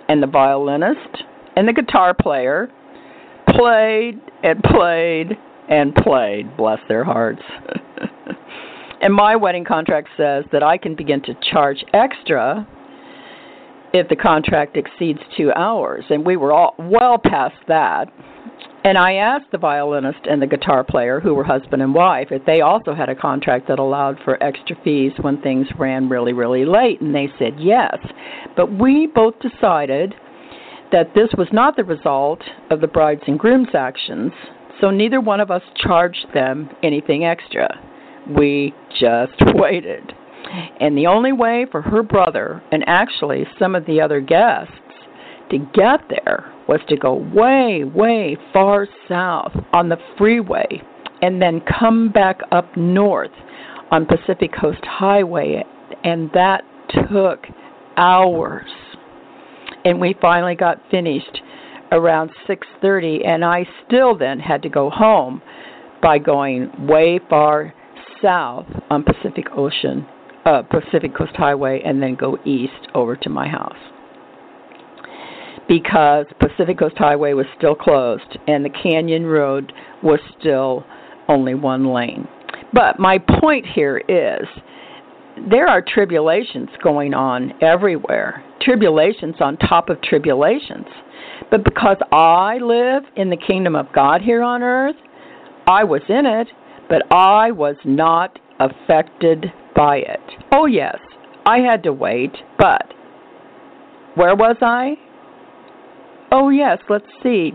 [0.08, 1.24] And the violinist
[1.56, 2.70] and the guitar player
[3.48, 5.36] played and played
[5.68, 7.42] and played, bless their hearts.
[9.02, 12.66] and my wedding contract says that I can begin to charge extra
[13.92, 16.04] if the contract exceeds two hours.
[16.10, 18.08] And we were all well past that.
[18.84, 22.44] And I asked the violinist and the guitar player, who were husband and wife, if
[22.46, 26.64] they also had a contract that allowed for extra fees when things ran really, really
[26.64, 27.00] late.
[27.00, 27.96] And they said yes.
[28.56, 30.14] But we both decided
[30.92, 32.40] that this was not the result
[32.70, 34.32] of the brides and grooms' actions,
[34.80, 37.68] so neither one of us charged them anything extra.
[38.36, 40.12] We just waited.
[40.80, 44.72] And the only way for her brother, and actually some of the other guests,
[45.50, 50.82] to get there was to go way, way far south on the freeway
[51.22, 53.30] and then come back up north
[53.90, 55.64] on Pacific Coast Highway.
[56.04, 56.62] And that
[57.10, 57.46] took
[57.96, 58.68] hours.
[59.84, 61.40] And we finally got finished
[61.93, 65.43] around 6:30 and I still then had to go home
[66.03, 67.74] by going way far
[68.22, 70.07] south on Pacific Ocean
[70.45, 73.76] uh Pacific Coast Highway and then go east over to my house
[75.68, 79.72] because Pacific Coast Highway was still closed and the Canyon Road
[80.03, 80.84] was still
[81.28, 82.28] only one lane.
[82.72, 84.47] But my point here is
[85.51, 90.87] there are tribulations going on everywhere, tribulations on top of tribulations.
[91.51, 94.97] But because I live in the kingdom of God here on earth,
[95.66, 96.49] I was in it,
[96.89, 100.20] but I was not affected by it.
[100.53, 100.99] Oh, yes,
[101.45, 102.93] I had to wait, but
[104.14, 104.95] where was I?
[106.32, 107.53] Oh, yes, let's see.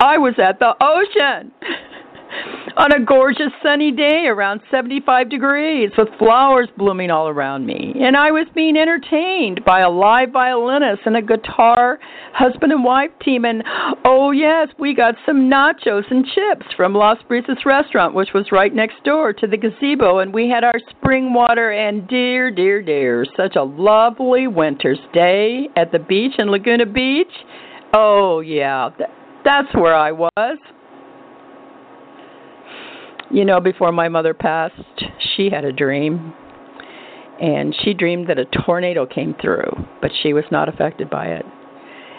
[0.00, 1.52] I was at the ocean
[2.76, 7.94] on a gorgeous sunny day around 75 degrees with flowers blooming all around me.
[8.00, 11.98] And I was being entertained by a live violinist and a guitar
[12.32, 13.44] husband and wife team.
[13.44, 13.62] And
[14.04, 18.74] oh, yes, we got some nachos and chips from Las Brisas restaurant, which was right
[18.74, 20.18] next door to the gazebo.
[20.18, 21.72] And we had our spring water.
[21.72, 27.32] And dear, dear, dear, such a lovely winter's day at the beach in Laguna Beach.
[27.94, 28.90] Oh, yeah,
[29.44, 30.58] that's where I was.
[33.30, 34.74] You know, before my mother passed,
[35.36, 36.32] she had a dream.
[37.40, 39.70] And she dreamed that a tornado came through,
[40.00, 41.44] but she was not affected by it.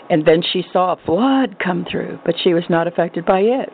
[0.10, 3.70] And then she saw a flood come through, but she was not affected by it.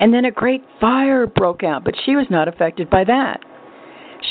[0.00, 3.40] And then a great fire broke out, but she was not affected by that.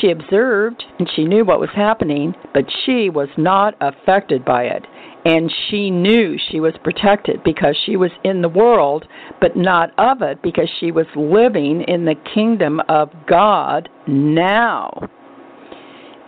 [0.01, 4.83] She observed and she knew what was happening, but she was not affected by it
[5.25, 9.05] and she knew she was protected because she was in the world,
[9.41, 14.91] but not of it because she was living in the kingdom of God now.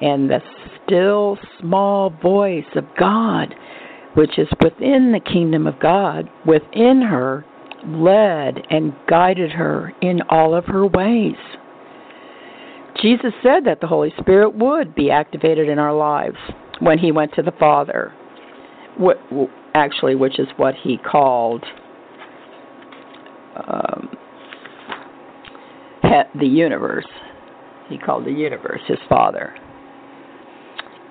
[0.01, 0.41] And the
[0.83, 3.53] still small voice of God,
[4.15, 7.45] which is within the kingdom of God, within her,
[7.85, 11.35] led and guided her in all of her ways.
[12.99, 16.37] Jesus said that the Holy Spirit would be activated in our lives
[16.79, 18.11] when he went to the Father.
[18.97, 19.17] What,
[19.73, 21.63] actually, which is what he called
[23.55, 24.09] um,
[26.39, 27.07] the universe.
[27.89, 29.55] He called the universe his Father.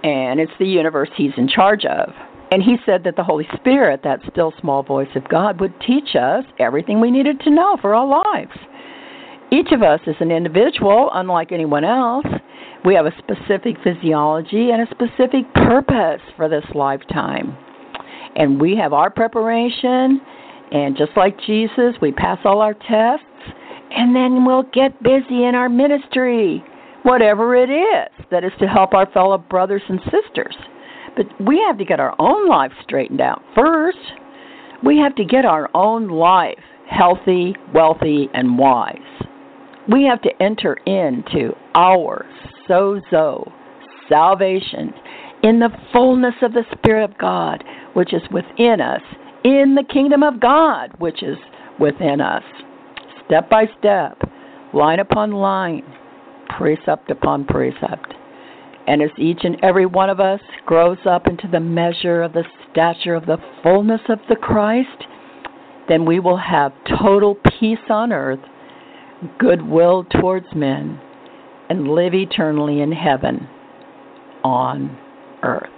[0.03, 2.11] And it's the universe he's in charge of.
[2.53, 6.15] And he said that the Holy Spirit, that still small voice of God, would teach
[6.15, 8.57] us everything we needed to know for our lives.
[9.51, 12.27] Each of us is an individual, unlike anyone else.
[12.85, 17.57] We have a specific physiology and a specific purpose for this lifetime.
[18.37, 20.21] And we have our preparation,
[20.71, 23.25] and just like Jesus, we pass all our tests,
[23.91, 26.63] and then we'll get busy in our ministry,
[27.03, 30.55] whatever it is that is to help our fellow brothers and sisters.
[31.17, 33.99] But we have to get our own life straightened out first.
[34.85, 36.59] We have to get our own life
[36.89, 38.97] healthy, wealthy, and wise.
[39.91, 42.27] We have to enter into our
[42.69, 43.51] sozo,
[44.09, 44.93] salvation,
[45.47, 47.63] in the fullness of the Spirit of God,
[47.95, 49.01] which is within us,
[49.45, 51.37] in the kingdom of God, which is
[51.79, 52.43] within us.
[53.27, 54.21] Step by step,
[54.75, 55.85] line upon line,
[56.59, 58.13] precept upon precept.
[58.89, 62.43] And as each and every one of us grows up into the measure of the
[62.73, 65.05] stature of the fullness of the Christ,
[65.89, 68.41] then we will have total peace on earth,
[69.39, 71.01] goodwill towards men,
[71.71, 73.49] and live eternally in heaven
[74.43, 75.06] on
[75.47, 75.71] earth.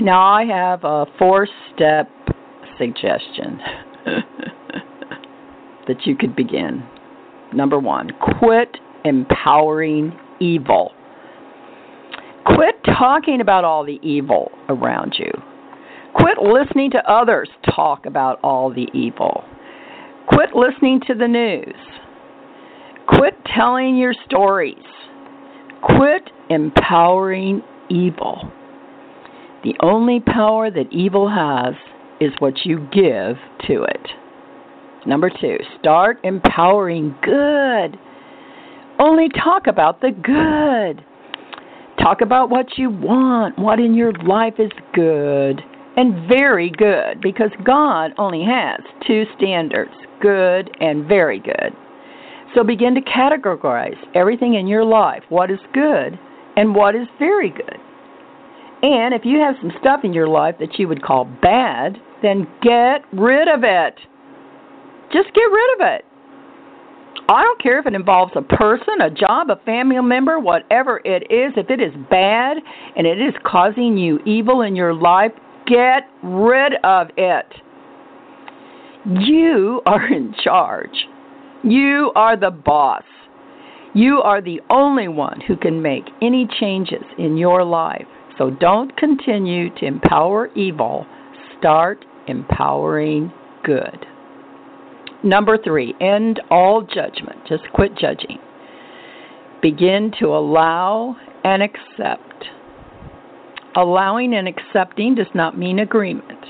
[0.00, 2.10] Now, I have a four step
[2.78, 3.58] suggestion
[5.86, 6.84] that you could begin.
[7.54, 10.92] Number one, quit empowering evil.
[12.44, 15.30] Quit talking about all the evil around you.
[16.14, 19.44] Quit listening to others talk about all the evil.
[20.28, 21.74] Quit listening to the news.
[23.06, 24.76] Quit telling your stories.
[25.82, 28.50] Quit empowering evil.
[29.64, 31.74] The only power that evil has
[32.20, 34.08] is what you give to it.
[35.06, 37.98] Number two, start empowering good.
[38.98, 41.04] Only talk about the good.
[42.02, 45.60] Talk about what you want, what in your life is good
[45.96, 51.72] and very good, because God only has two standards good and very good.
[52.56, 56.18] So begin to categorize everything in your life what is good
[56.56, 57.76] and what is very good.
[58.82, 62.48] And if you have some stuff in your life that you would call bad, then
[62.62, 63.94] get rid of it.
[65.12, 66.04] Just get rid of it.
[67.28, 71.24] I don't care if it involves a person, a job, a family member, whatever it
[71.24, 71.52] is.
[71.58, 72.56] If it is bad
[72.96, 75.32] and it is causing you evil in your life,
[75.66, 77.46] get rid of it.
[79.04, 81.06] You are in charge.
[81.68, 83.02] You are the boss.
[83.92, 88.06] You are the only one who can make any changes in your life.
[88.38, 91.06] So don't continue to empower evil.
[91.58, 93.32] Start empowering
[93.64, 94.06] good.
[95.24, 97.38] Number three, end all judgment.
[97.48, 98.38] Just quit judging.
[99.60, 102.44] Begin to allow and accept.
[103.74, 106.44] Allowing and accepting does not mean agreement.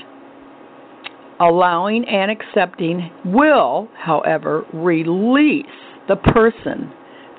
[1.39, 5.65] Allowing and accepting will, however, release
[6.07, 6.91] the person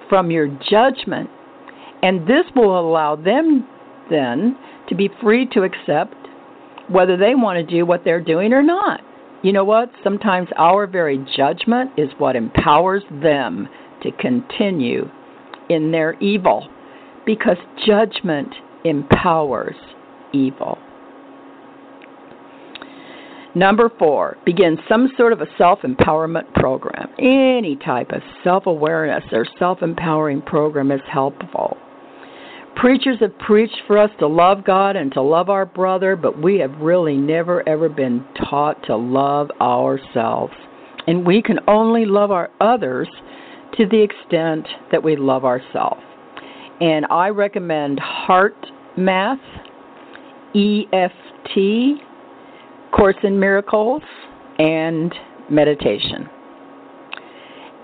[0.08, 1.28] from your judgment,
[2.02, 3.66] and this will allow them
[4.08, 4.56] then
[4.88, 6.14] to be free to accept
[6.88, 9.00] whether they want to do what they're doing or not.
[9.42, 9.90] You know what?
[10.02, 13.68] Sometimes our very judgment is what empowers them
[14.02, 15.08] to continue
[15.68, 16.68] in their evil
[17.26, 18.48] because judgment
[18.84, 19.76] empowers
[20.32, 20.78] evil.
[23.58, 27.08] Number four, begin some sort of a self empowerment program.
[27.18, 31.76] Any type of self awareness or self empowering program is helpful.
[32.76, 36.60] Preachers have preached for us to love God and to love our brother, but we
[36.60, 40.54] have really never ever been taught to love ourselves.
[41.08, 43.08] And we can only love our others
[43.76, 46.02] to the extent that we love ourselves.
[46.80, 48.54] And I recommend Heart
[48.96, 49.40] Math,
[50.54, 52.04] EFT,
[52.92, 54.02] Course in Miracles,
[54.58, 55.14] and
[55.50, 56.28] meditation.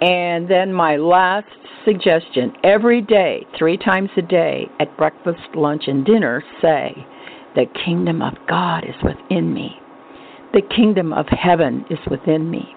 [0.01, 1.47] And then my last
[1.85, 6.95] suggestion every day, three times a day, at breakfast, lunch, and dinner, say,
[7.55, 9.79] The kingdom of God is within me.
[10.53, 12.75] The kingdom of heaven is within me.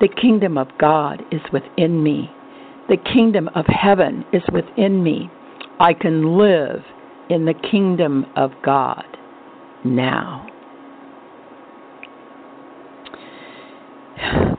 [0.00, 2.30] The kingdom of God is within me.
[2.88, 5.30] The kingdom of heaven is within me.
[5.80, 6.82] I can live
[7.28, 9.04] in the kingdom of God
[9.84, 10.46] now.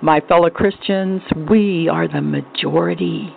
[0.01, 3.35] My fellow Christians, we are the majority.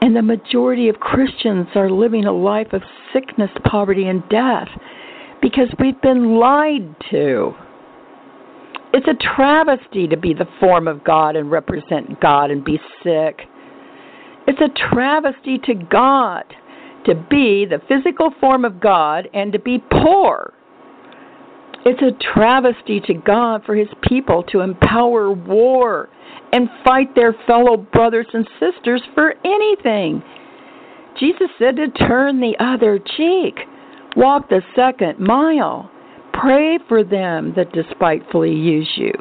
[0.00, 4.68] And the majority of Christians are living a life of sickness, poverty, and death
[5.40, 7.52] because we've been lied to.
[8.92, 13.40] It's a travesty to be the form of God and represent God and be sick.
[14.46, 16.44] It's a travesty to God
[17.06, 20.54] to be the physical form of God and to be poor.
[21.86, 26.08] It's a travesty to God for his people to empower war
[26.52, 30.22] and fight their fellow brothers and sisters for anything.
[31.20, 33.54] Jesus said to turn the other cheek,
[34.16, 35.90] walk the second mile,
[36.32, 39.12] pray for them that despitefully use you.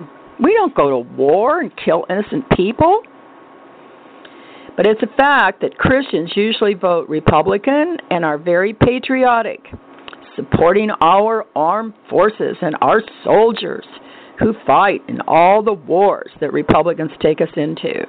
[0.41, 3.01] We don't go to war and kill innocent people.
[4.76, 9.59] But it's a fact that Christians usually vote Republican and are very patriotic,
[10.36, 13.86] supporting our armed forces and our soldiers
[14.39, 18.05] who fight in all the wars that Republicans take us into.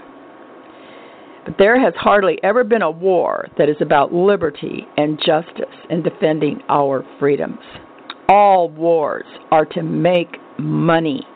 [1.44, 6.02] But there has hardly ever been a war that is about liberty and justice and
[6.02, 7.60] defending our freedoms.
[8.28, 11.26] All wars are to make money,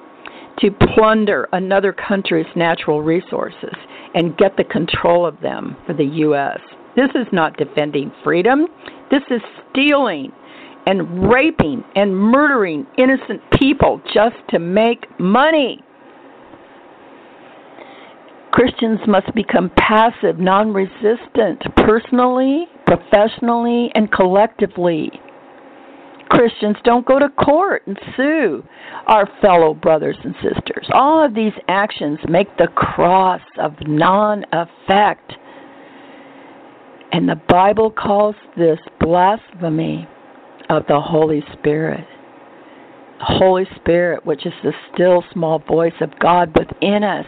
[0.61, 3.75] to plunder another country's natural resources,
[4.15, 6.59] and get the control of them for the U.S.
[6.97, 8.67] This is not defending freedom.
[9.11, 10.33] This is stealing
[10.89, 15.85] and raping and murdering innocent people just to make money.
[18.53, 25.11] Christians must become passive, non resistant, personally, professionally, and collectively.
[26.31, 28.65] Christians don't go to court and sue
[29.09, 30.89] our fellow brothers and sisters.
[30.95, 35.35] All of these actions make the cross of non effect.
[37.13, 40.09] And the Bible calls this blasphemy
[40.69, 42.05] of the Holy Spirit.
[43.21, 47.27] Holy Spirit, which is the still small voice of God within us,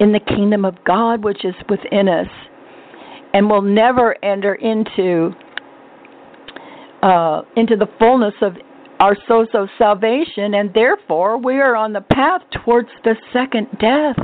[0.00, 2.26] in the kingdom of God, which is within us,
[3.34, 5.30] and will never enter into
[7.02, 8.56] uh, into the fullness of
[9.00, 14.16] our source of salvation, and therefore we are on the path towards the second death.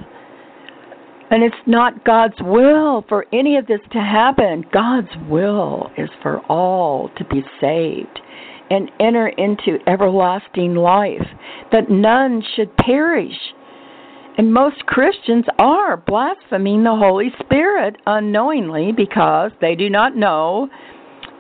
[1.31, 4.65] And it's not God's will for any of this to happen.
[4.73, 8.21] God's will is for all to be saved
[8.71, 11.27] and enter into everlasting life,
[11.73, 13.37] that none should perish.
[14.37, 20.69] And most Christians are blaspheming the Holy Spirit unknowingly because they do not know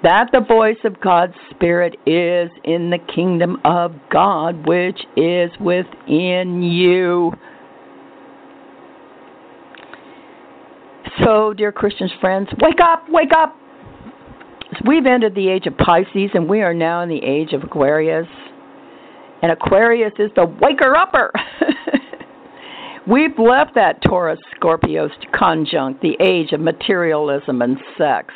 [0.02, 6.62] that the voice of God's Spirit is in the kingdom of God, which is within
[6.62, 7.32] you.
[11.24, 13.56] So, dear Christian friends, wake up, wake up!
[14.86, 18.28] We've ended the age of Pisces and we are now in the age of Aquarius.
[19.42, 21.32] And Aquarius is the waker upper.
[23.08, 28.34] We've left that Taurus Scorpio conjunct, the age of materialism and sex.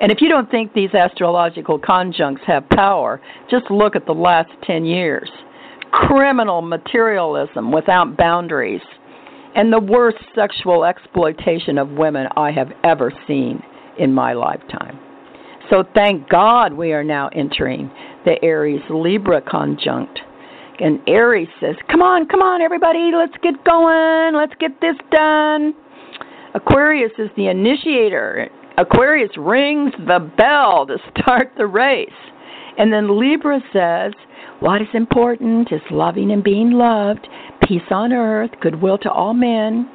[0.00, 4.50] And if you don't think these astrological conjuncts have power, just look at the last
[4.64, 5.30] 10 years.
[5.90, 8.82] Criminal materialism without boundaries,
[9.54, 13.62] and the worst sexual exploitation of women I have ever seen
[13.98, 14.98] in my lifetime.
[15.70, 17.90] So thank God we are now entering
[18.24, 20.18] the Aries Libra conjunct.
[20.80, 25.72] And Aries says, Come on, come on, everybody, let's get going, let's get this done.
[26.54, 32.08] Aquarius is the initiator Aquarius rings the bell to start the race.
[32.78, 34.12] And then Libra says,
[34.60, 37.26] What is important is loving and being loved,
[37.66, 39.88] peace on earth, goodwill to all men.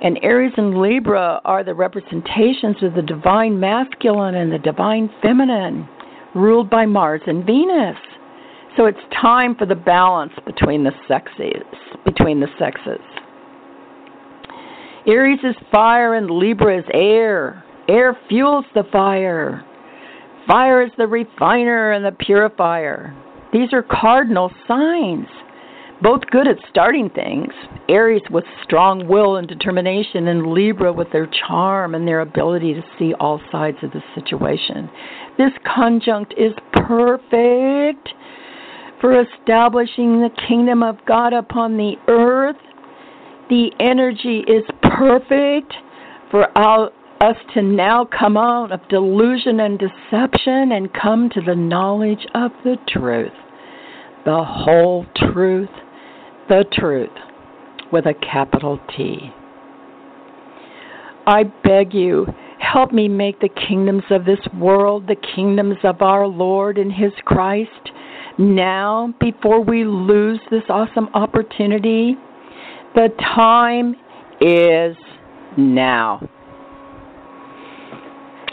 [0.00, 5.88] And Aries and Libra are the representations of the divine masculine and the divine feminine,
[6.34, 7.96] ruled by Mars and Venus.
[8.76, 11.66] So it's time for the balance between the sexes,
[12.04, 13.00] between the sexes.
[15.08, 17.64] Aries is fire and Libra is air.
[17.88, 19.64] Air fuels the fire.
[20.48, 23.14] Fire is the refiner and the purifier.
[23.52, 25.26] These are cardinal signs,
[26.02, 27.52] both good at starting things.
[27.88, 32.82] Aries with strong will and determination, and Libra with their charm and their ability to
[32.98, 34.90] see all sides of the situation.
[35.36, 38.08] This conjunct is perfect
[39.00, 42.56] for establishing the kingdom of God upon the earth
[43.48, 45.72] the energy is perfect
[46.30, 46.90] for our,
[47.20, 52.52] us to now come out of delusion and deception and come to the knowledge of
[52.64, 53.32] the truth.
[54.24, 55.70] The whole truth,
[56.48, 57.10] the truth,
[57.92, 59.32] with a capital T.
[61.26, 62.26] I beg you,
[62.58, 67.12] help me make the kingdoms of this world the kingdoms of our Lord and His
[67.24, 67.90] Christ
[68.38, 72.16] now before we lose this awesome opportunity
[72.94, 73.96] The time
[74.40, 74.96] is
[75.56, 76.28] now.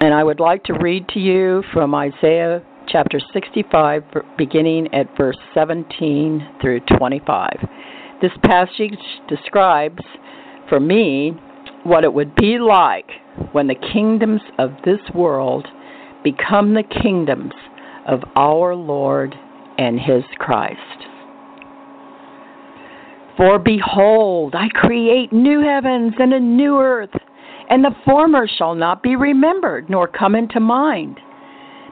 [0.06, 4.04] And I would like to read to you from Isaiah chapter 65,
[4.38, 7.50] beginning at verse 17 through 25.
[8.22, 10.04] This passage describes,
[10.70, 11.32] for me,
[11.86, 13.10] what it would be like
[13.52, 15.66] when the kingdoms of this world
[16.24, 17.54] become the kingdoms
[18.08, 19.34] of our Lord
[19.80, 21.08] and his Christ.
[23.38, 27.10] For behold, I create new heavens and a new earth,
[27.70, 31.20] and the former shall not be remembered, nor come into mind.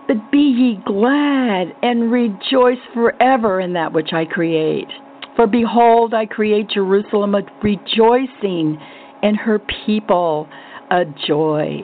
[0.08, 4.88] But be ye glad and rejoice forever in that which I create.
[5.36, 8.78] For behold, I create Jerusalem a rejoicing,
[9.24, 10.48] and her people
[10.92, 11.82] a joy.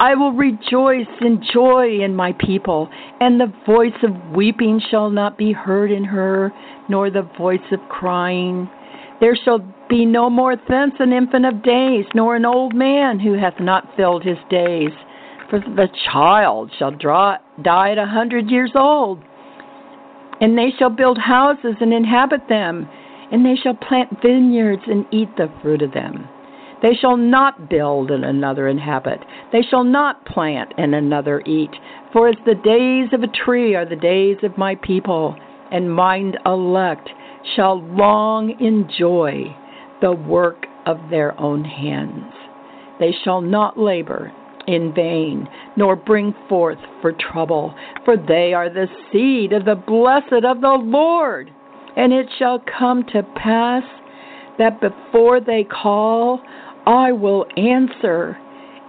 [0.00, 5.38] I will rejoice in joy in my people, and the voice of weeping shall not
[5.38, 6.52] be heard in her,
[6.88, 8.68] nor the voice of crying.
[9.24, 13.32] There shall be no more thence an infant of days, nor an old man who
[13.32, 14.90] hath not filled his days.
[15.48, 19.22] For the child shall draw, die at a hundred years old,
[20.42, 22.86] and they shall build houses and inhabit them,
[23.32, 26.28] and they shall plant vineyards and eat the fruit of them.
[26.82, 29.20] They shall not build and another inhabit.
[29.52, 31.70] They shall not plant and another eat.
[32.12, 35.34] For as the days of a tree are the days of my people,
[35.72, 37.08] and mine elect
[37.54, 39.44] shall long enjoy
[40.00, 42.32] the work of their own hands.
[43.00, 44.32] They shall not labor
[44.66, 47.74] in vain, nor bring forth for trouble,
[48.04, 51.50] for they are the seed of the blessed of the Lord.
[51.96, 53.84] And it shall come to pass
[54.58, 56.40] that before they call,
[56.86, 58.36] I will answer,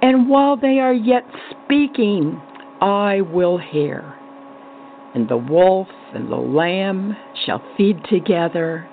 [0.01, 2.41] and while they are yet speaking,
[2.81, 4.14] I will hear.
[5.15, 8.87] And the wolf and the lamb shall feed together,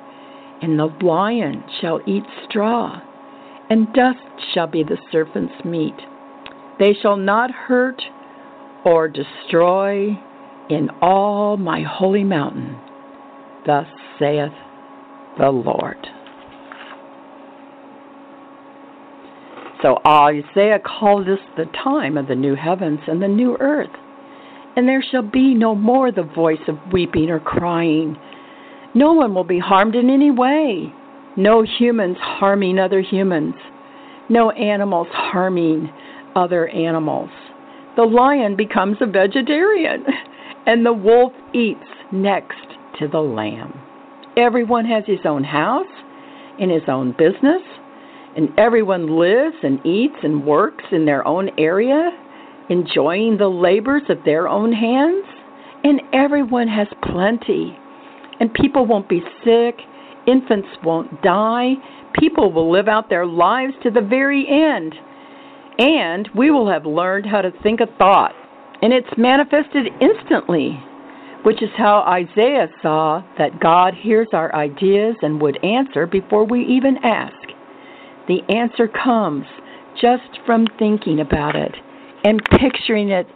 [0.62, 3.00] and the lion shall eat straw,
[3.68, 4.20] and dust
[4.54, 5.96] shall be the serpent's meat.
[6.78, 8.00] They shall not hurt
[8.84, 10.16] or destroy
[10.70, 12.78] in all my holy mountain.
[13.66, 13.86] Thus
[14.18, 14.52] saith
[15.38, 16.06] the Lord.
[19.82, 23.90] So Isaiah called this the time of the new heavens and the new earth.
[24.76, 28.16] And there shall be no more the voice of weeping or crying.
[28.94, 30.92] No one will be harmed in any way.
[31.36, 33.54] No humans harming other humans.
[34.28, 35.90] No animals harming
[36.34, 37.30] other animals.
[37.96, 40.04] The lion becomes a vegetarian,
[40.66, 42.56] and the wolf eats next
[42.98, 43.78] to the lamb.
[44.36, 45.86] Everyone has his own house
[46.58, 47.62] and his own business
[48.36, 52.10] and everyone lives and eats and works in their own area,
[52.72, 55.26] enjoying the labors of their own hands,
[55.84, 57.76] and everyone has plenty.
[58.40, 59.76] And people won't be sick,
[60.26, 61.74] infants won't die,
[62.18, 64.94] people will live out their lives to the very end.
[65.78, 68.32] And we will have learned how to think a thought,
[68.80, 70.80] and it's manifested instantly,
[71.44, 76.64] which is how Isaiah saw that God hears our ideas and would answer before we
[76.64, 77.34] even ask.
[78.28, 79.44] The answer comes
[80.00, 81.74] just from thinking about it
[82.24, 83.26] and picturing it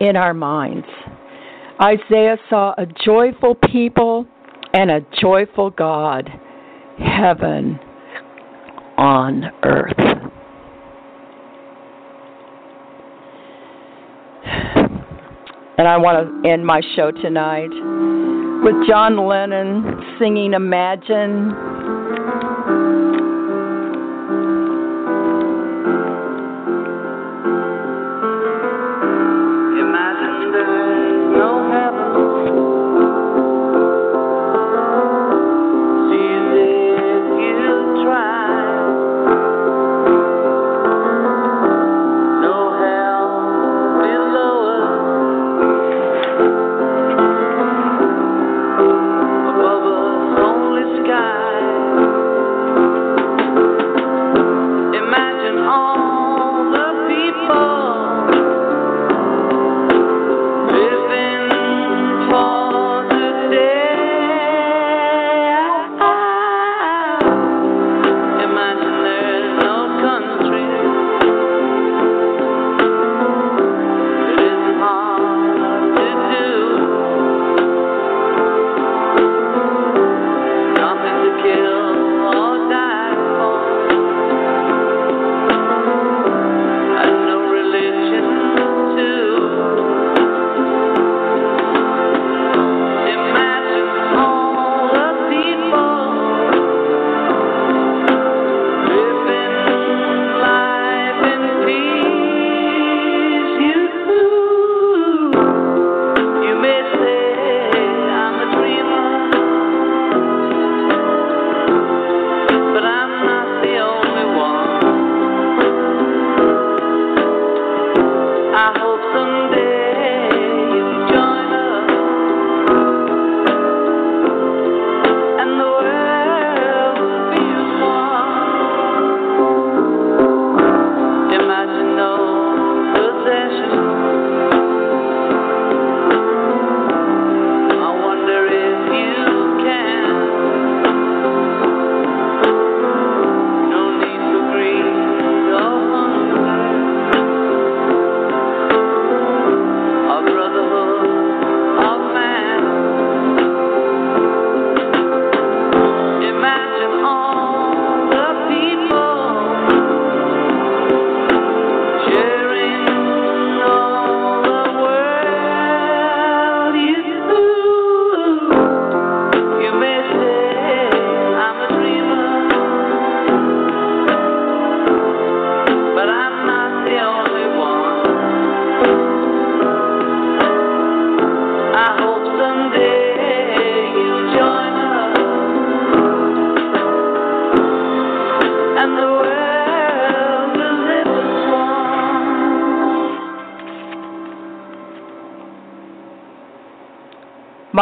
[0.00, 0.86] in our minds.
[1.80, 4.26] Isaiah saw a joyful people
[4.72, 6.30] and a joyful God,
[6.98, 7.78] heaven
[8.96, 9.92] on earth.
[15.78, 17.68] And I want to end my show tonight
[18.64, 21.65] with John Lennon singing Imagine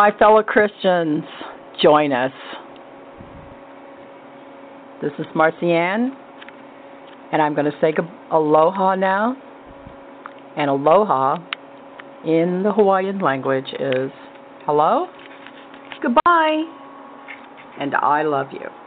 [0.04, 1.24] My fellow Christians,
[1.82, 2.30] join us.
[5.00, 6.14] This is Marcy Ann,
[7.32, 7.94] and I'm going to say
[8.30, 9.34] aloha now.
[10.58, 11.36] And aloha
[12.26, 14.10] in the Hawaiian language is
[14.66, 15.06] hello,
[16.02, 16.64] goodbye,
[17.80, 18.83] and I love you.